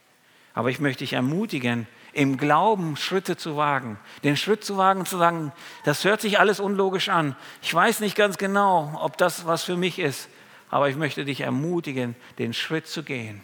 Aber 0.55 0.71
ich 0.71 0.81
möchte 0.81 1.01
dich 1.01 1.13
ermutigen, 1.13 1.87
im 2.17 2.39
Glauben 2.39 2.97
Schritte 2.97 3.37
zu 3.37 3.57
wagen. 3.59 3.99
Den 4.25 4.39
Schritt 4.39 4.65
zu 4.65 4.79
wagen, 4.79 5.05
zu 5.05 5.19
sagen, 5.19 5.53
das 5.85 6.03
hört 6.05 6.23
sich 6.23 6.39
alles 6.39 6.61
unlogisch 6.61 7.11
an. 7.11 7.37
Ich 7.61 7.73
weiß 7.73 8.01
nicht 8.01 8.17
ganz 8.17 8.39
genau, 8.39 8.99
ob 9.03 9.19
das 9.19 9.45
was 9.45 9.65
für 9.65 9.77
mich 9.77 9.99
ist, 9.99 10.29
aber 10.71 10.89
ich 10.89 10.97
möchte 10.97 11.27
dich 11.27 11.43
ermutigen, 11.43 12.17
den 12.39 12.55
Schritt 12.55 12.87
zu 12.87 13.03
gehen 13.03 13.43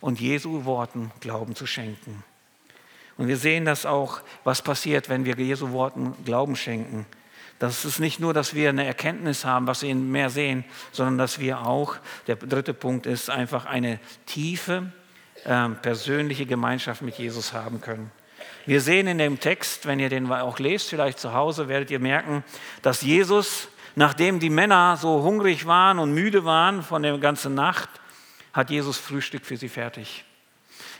und 0.00 0.20
Jesu 0.20 0.64
Worten 0.64 1.12
Glauben 1.20 1.54
zu 1.54 1.64
schenken. 1.66 2.24
Und 3.16 3.28
wir 3.28 3.36
sehen 3.36 3.64
das 3.64 3.86
auch, 3.86 4.20
was 4.42 4.62
passiert, 4.62 5.08
wenn 5.08 5.24
wir 5.24 5.36
Jesu 5.36 5.70
Worten 5.70 6.16
Glauben 6.24 6.56
schenken. 6.56 7.06
Das 7.60 7.84
ist 7.84 8.00
nicht 8.00 8.18
nur, 8.18 8.34
dass 8.34 8.54
wir 8.54 8.70
eine 8.70 8.84
Erkenntnis 8.84 9.44
haben, 9.44 9.68
was 9.68 9.82
wir 9.82 9.94
mehr 9.94 10.30
sehen, 10.30 10.64
sondern 10.90 11.18
dass 11.18 11.38
wir 11.38 11.60
auch, 11.60 11.98
der 12.26 12.34
dritte 12.34 12.74
Punkt 12.74 13.06
ist, 13.06 13.30
einfach 13.30 13.64
eine 13.66 14.00
tiefe 14.26 14.90
äh, 15.44 15.68
persönliche 15.68 16.46
Gemeinschaft 16.46 17.02
mit 17.02 17.18
Jesus 17.18 17.52
haben 17.52 17.80
können. 17.80 18.10
Wir 18.64 18.80
sehen 18.80 19.08
in 19.08 19.18
dem 19.18 19.40
Text, 19.40 19.86
wenn 19.86 19.98
ihr 19.98 20.08
den 20.08 20.30
auch 20.30 20.58
lest, 20.58 20.90
vielleicht 20.90 21.18
zu 21.18 21.32
Hause, 21.32 21.68
werdet 21.68 21.90
ihr 21.90 21.98
merken, 21.98 22.44
dass 22.82 23.02
Jesus, 23.02 23.68
nachdem 23.96 24.38
die 24.38 24.50
Männer 24.50 24.96
so 24.96 25.22
hungrig 25.22 25.66
waren 25.66 25.98
und 25.98 26.12
müde 26.12 26.44
waren 26.44 26.82
von 26.82 27.02
der 27.02 27.18
ganzen 27.18 27.54
Nacht, 27.54 27.88
hat 28.52 28.70
Jesus 28.70 28.98
Frühstück 28.98 29.44
für 29.44 29.56
sie 29.56 29.68
fertig. 29.68 30.24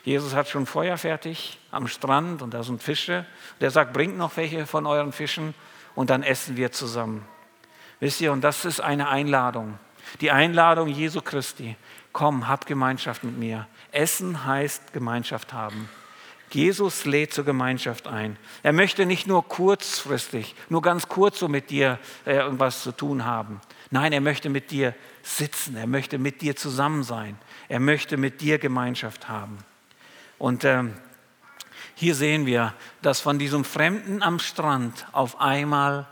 Jesus 0.05 0.35
hat 0.35 0.49
schon 0.49 0.67
Feuer 0.67 0.99
fertig 0.99 1.59
am 1.71 1.87
Strand 1.87 2.43
und 2.43 2.53
da 2.55 2.65
sind 2.65 2.83
Fische. 2.83 3.25
Der 3.61 3.71
sagt, 3.71 3.93
bringt 3.93 4.19
noch 4.19 4.37
welche 4.37 4.67
von 4.67 4.87
euren 4.87 5.13
Fischen 5.13 5.55
und 5.95 6.11
dann 6.11 6.23
essen 6.23 6.57
wir 6.57 6.73
zusammen. 6.73 7.25
Wisst 8.01 8.21
ihr, 8.21 8.33
und 8.33 8.43
das 8.43 8.65
ist 8.65 8.81
eine 8.81 9.09
Einladung. 9.09 9.79
Die 10.21 10.33
Einladung 10.33 10.89
Jesu 10.89 11.21
Christi. 11.21 11.77
Komm, 12.13 12.49
hab 12.49 12.67
Gemeinschaft 12.67 13.25
mit 13.25 13.39
mir. 13.39 13.67
Essen 13.91 14.45
heißt 14.45 14.93
Gemeinschaft 14.93 15.53
haben. 15.53 15.89
Jesus 16.51 17.07
lädt 17.07 17.33
zur 17.33 17.45
Gemeinschaft 17.45 18.07
ein. 18.07 18.37
Er 18.63 18.75
möchte 18.75 19.07
nicht 19.07 19.27
nur 19.27 19.49
kurzfristig, 19.49 20.55
nur 20.69 20.83
ganz 20.83 21.09
kurz 21.09 21.39
so 21.39 21.49
mit 21.49 21.71
dir 21.71 21.99
äh, 22.27 22.37
irgendwas 22.37 22.83
zu 22.83 22.93
tun 22.93 23.25
haben. 23.25 23.61
Nein, 23.91 24.13
er 24.13 24.21
möchte 24.21 24.51
mit 24.51 24.71
dir 24.71 24.95
sitzen. 25.23 25.77
Er 25.77 25.87
möchte 25.87 26.19
mit 26.19 26.43
dir 26.43 26.55
zusammen 26.55 27.05
sein. 27.05 27.39
Er 27.69 27.81
möchte 27.81 28.19
mit 28.19 28.43
dir 28.43 28.59
Gemeinschaft 28.59 29.29
haben. 29.29 29.59
Und 30.39 30.65
ähm, 30.65 30.95
hier 31.95 32.15
sehen 32.15 32.45
wir, 32.47 32.75
dass 33.01 33.21
von 33.21 33.39
diesem 33.39 33.65
Fremden 33.65 34.23
am 34.23 34.39
Strand 34.39 35.07
auf 35.13 35.41
einmal 35.41 36.07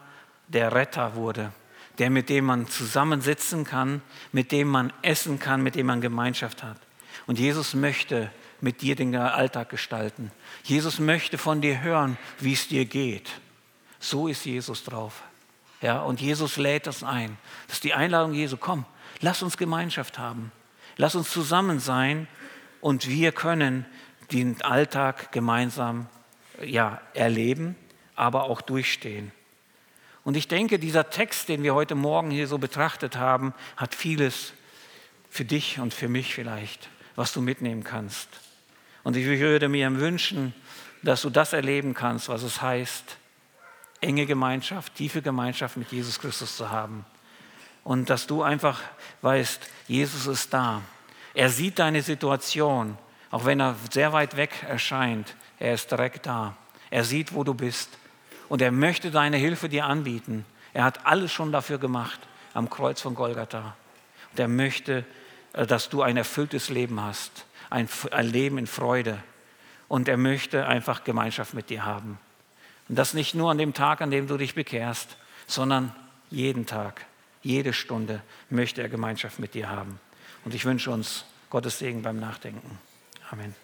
der 0.49 0.75
Retter 0.75 1.15
wurde, 1.17 1.53
der 2.01 2.09
mit 2.09 2.31
dem 2.31 2.47
man 2.47 2.67
zusammensitzen 2.67 3.65
kann, 3.65 4.01
mit 4.33 4.53
dem 4.53 4.69
man 4.69 4.91
essen 5.03 5.39
kann, 5.39 5.63
mit 5.63 5.75
dem 5.75 5.87
man 5.87 6.01
Gemeinschaft 6.01 6.63
hat. 6.63 6.79
Und 7.27 7.39
Jesus 7.39 7.75
möchte 7.75 8.31
mit 8.63 8.81
dir 8.81 8.97
den 8.97 9.15
Alltag 9.15 9.69
gestalten. 9.69 10.33
Jesus 10.65 10.99
möchte 10.99 11.37
von 11.37 11.61
dir 11.61 11.83
hören, 11.83 12.17
wie 12.39 12.55
es 12.55 12.69
dir 12.69 12.87
geht. 12.87 13.31
So 13.99 14.29
ist 14.29 14.47
Jesus 14.47 14.83
drauf. 14.83 15.23
Ja, 15.83 16.01
und 16.01 16.23
Jesus 16.23 16.57
lädt 16.57 16.87
das 16.87 17.05
ein. 17.05 17.37
Das 17.67 17.77
ist 17.77 17.85
die 17.85 17.93
Einladung 17.93 18.33
Jesu. 18.33 18.57
Komm, 18.57 18.87
lass 19.21 19.43
uns 19.43 19.59
Gemeinschaft 19.59 20.19
haben. 20.19 20.53
Lass 20.97 21.15
uns 21.15 21.31
zusammen 21.31 21.81
sein 21.81 22.29
und 22.81 23.09
wir 23.09 23.33
können 23.33 23.85
den 24.33 24.63
Alltag 24.63 25.33
gemeinsam 25.33 26.07
ja, 26.65 27.03
erleben, 27.13 27.77
aber 28.17 28.45
auch 28.45 28.63
durchstehen. 28.63 29.33
Und 30.25 30.37
ich 30.37 30.49
denke, 30.49 30.79
dieser 30.79 31.11
Text, 31.11 31.49
den 31.49 31.63
wir 31.63 31.75
heute 31.75 31.95
Morgen 31.95 32.31
hier 32.31 32.47
so 32.47 32.59
betrachtet 32.59 33.17
haben, 33.17 33.55
hat 33.77 33.95
vieles 33.95 34.53
für 35.31 35.45
dich 35.45 35.79
und 35.79 35.95
für 35.95 36.09
mich 36.09 36.35
vielleicht, 36.35 36.89
was 37.17 37.33
du 37.33 37.41
mitnehmen 37.41 37.85
kannst. 37.85 38.29
Und 39.03 39.17
ich 39.17 39.27
würde 39.27 39.69
mir 39.69 39.95
wünschen, 39.99 40.55
dass 41.03 41.23
du 41.23 41.31
das 41.31 41.53
erleben 41.53 41.95
kannst, 41.95 42.29
was 42.29 42.43
es 42.43 42.61
heißt, 42.61 43.17
enge 44.03 44.27
Gemeinschaft, 44.27 44.95
tiefe 44.95 45.23
Gemeinschaft 45.23 45.77
mit 45.77 45.91
Jesus 45.93 46.19
Christus 46.19 46.57
zu 46.57 46.71
haben. 46.71 47.05
Und 47.83 48.11
dass 48.11 48.27
du 48.27 48.43
einfach 48.43 48.81
weißt, 49.23 49.61
Jesus 49.89 50.27
ist 50.27 50.53
da. 50.53 50.83
Er 51.33 51.49
sieht 51.49 51.79
deine 51.79 52.03
Situation 52.03 52.99
auch 53.31 53.45
wenn 53.45 53.61
er 53.61 53.77
sehr 53.93 54.13
weit 54.13 54.37
weg 54.37 54.51
erscheint, 54.69 55.35
er 55.59 55.75
ist 55.75 55.91
direkt 55.91 56.27
da. 56.27 56.57
Er 56.91 57.05
sieht, 57.05 57.33
wo 57.33 57.45
du 57.45 57.55
bist. 57.55 57.91
Und 58.51 58.61
er 58.61 58.73
möchte 58.73 59.13
deine 59.13 59.37
Hilfe 59.37 59.69
dir 59.69 59.87
anbieten. 59.87 60.45
Er 60.75 60.83
hat 60.83 61.07
alles 61.07 61.33
schon 61.33 61.53
dafür 61.53 61.79
gemacht 61.79 62.19
am 62.53 62.69
Kreuz 62.69 63.01
von 63.01 63.15
Golgatha. 63.15 63.77
Und 64.33 64.41
er 64.41 64.49
möchte, 64.49 65.05
äh, 65.53 65.67
dass 65.67 65.89
du 65.89 66.03
ein 66.03 66.17
erfülltes 66.17 66.69
Leben 66.69 67.01
hast, 67.01 67.47
ein, 67.71 67.89
Leben 68.23 68.59
in 68.59 68.67
Freude. 68.67 69.23
Und 69.87 70.09
er 70.09 70.17
möchte 70.17 70.67
einfach 70.67 71.05
Gemeinschaft 71.05 71.55
mit 71.55 71.71
dir 71.71 71.85
haben. 71.85 72.19
Und 72.89 72.99
das 72.99 73.15
nicht 73.15 73.37
nur 73.37 73.53
an 73.53 73.59
dem 73.59 73.73
Tag, 73.73 74.01
an 74.01 74.11
dem 74.11 74.27
du 74.27 74.37
dich 74.37 74.57
bekehrst, 74.57 75.17
sondern 75.47 75.95
jeden 76.29 76.67
Tag, 76.67 77.07
jede 77.43 77.73
Stunde 77.73 78.21
möchte 78.51 78.83
er 78.83 78.89
Gemeinschaft 78.89 79.39
mit 79.39 79.55
dir 79.55 79.71
haben. 79.71 80.01
Und 80.45 80.57
ich 80.57 80.65
wünsche 80.65 80.91
uns 80.91 81.25
Gottes 81.51 81.79
Segen 81.79 82.03
beim 82.03 82.19
Nachdenken. 82.19 82.81
Amen. 83.31 83.55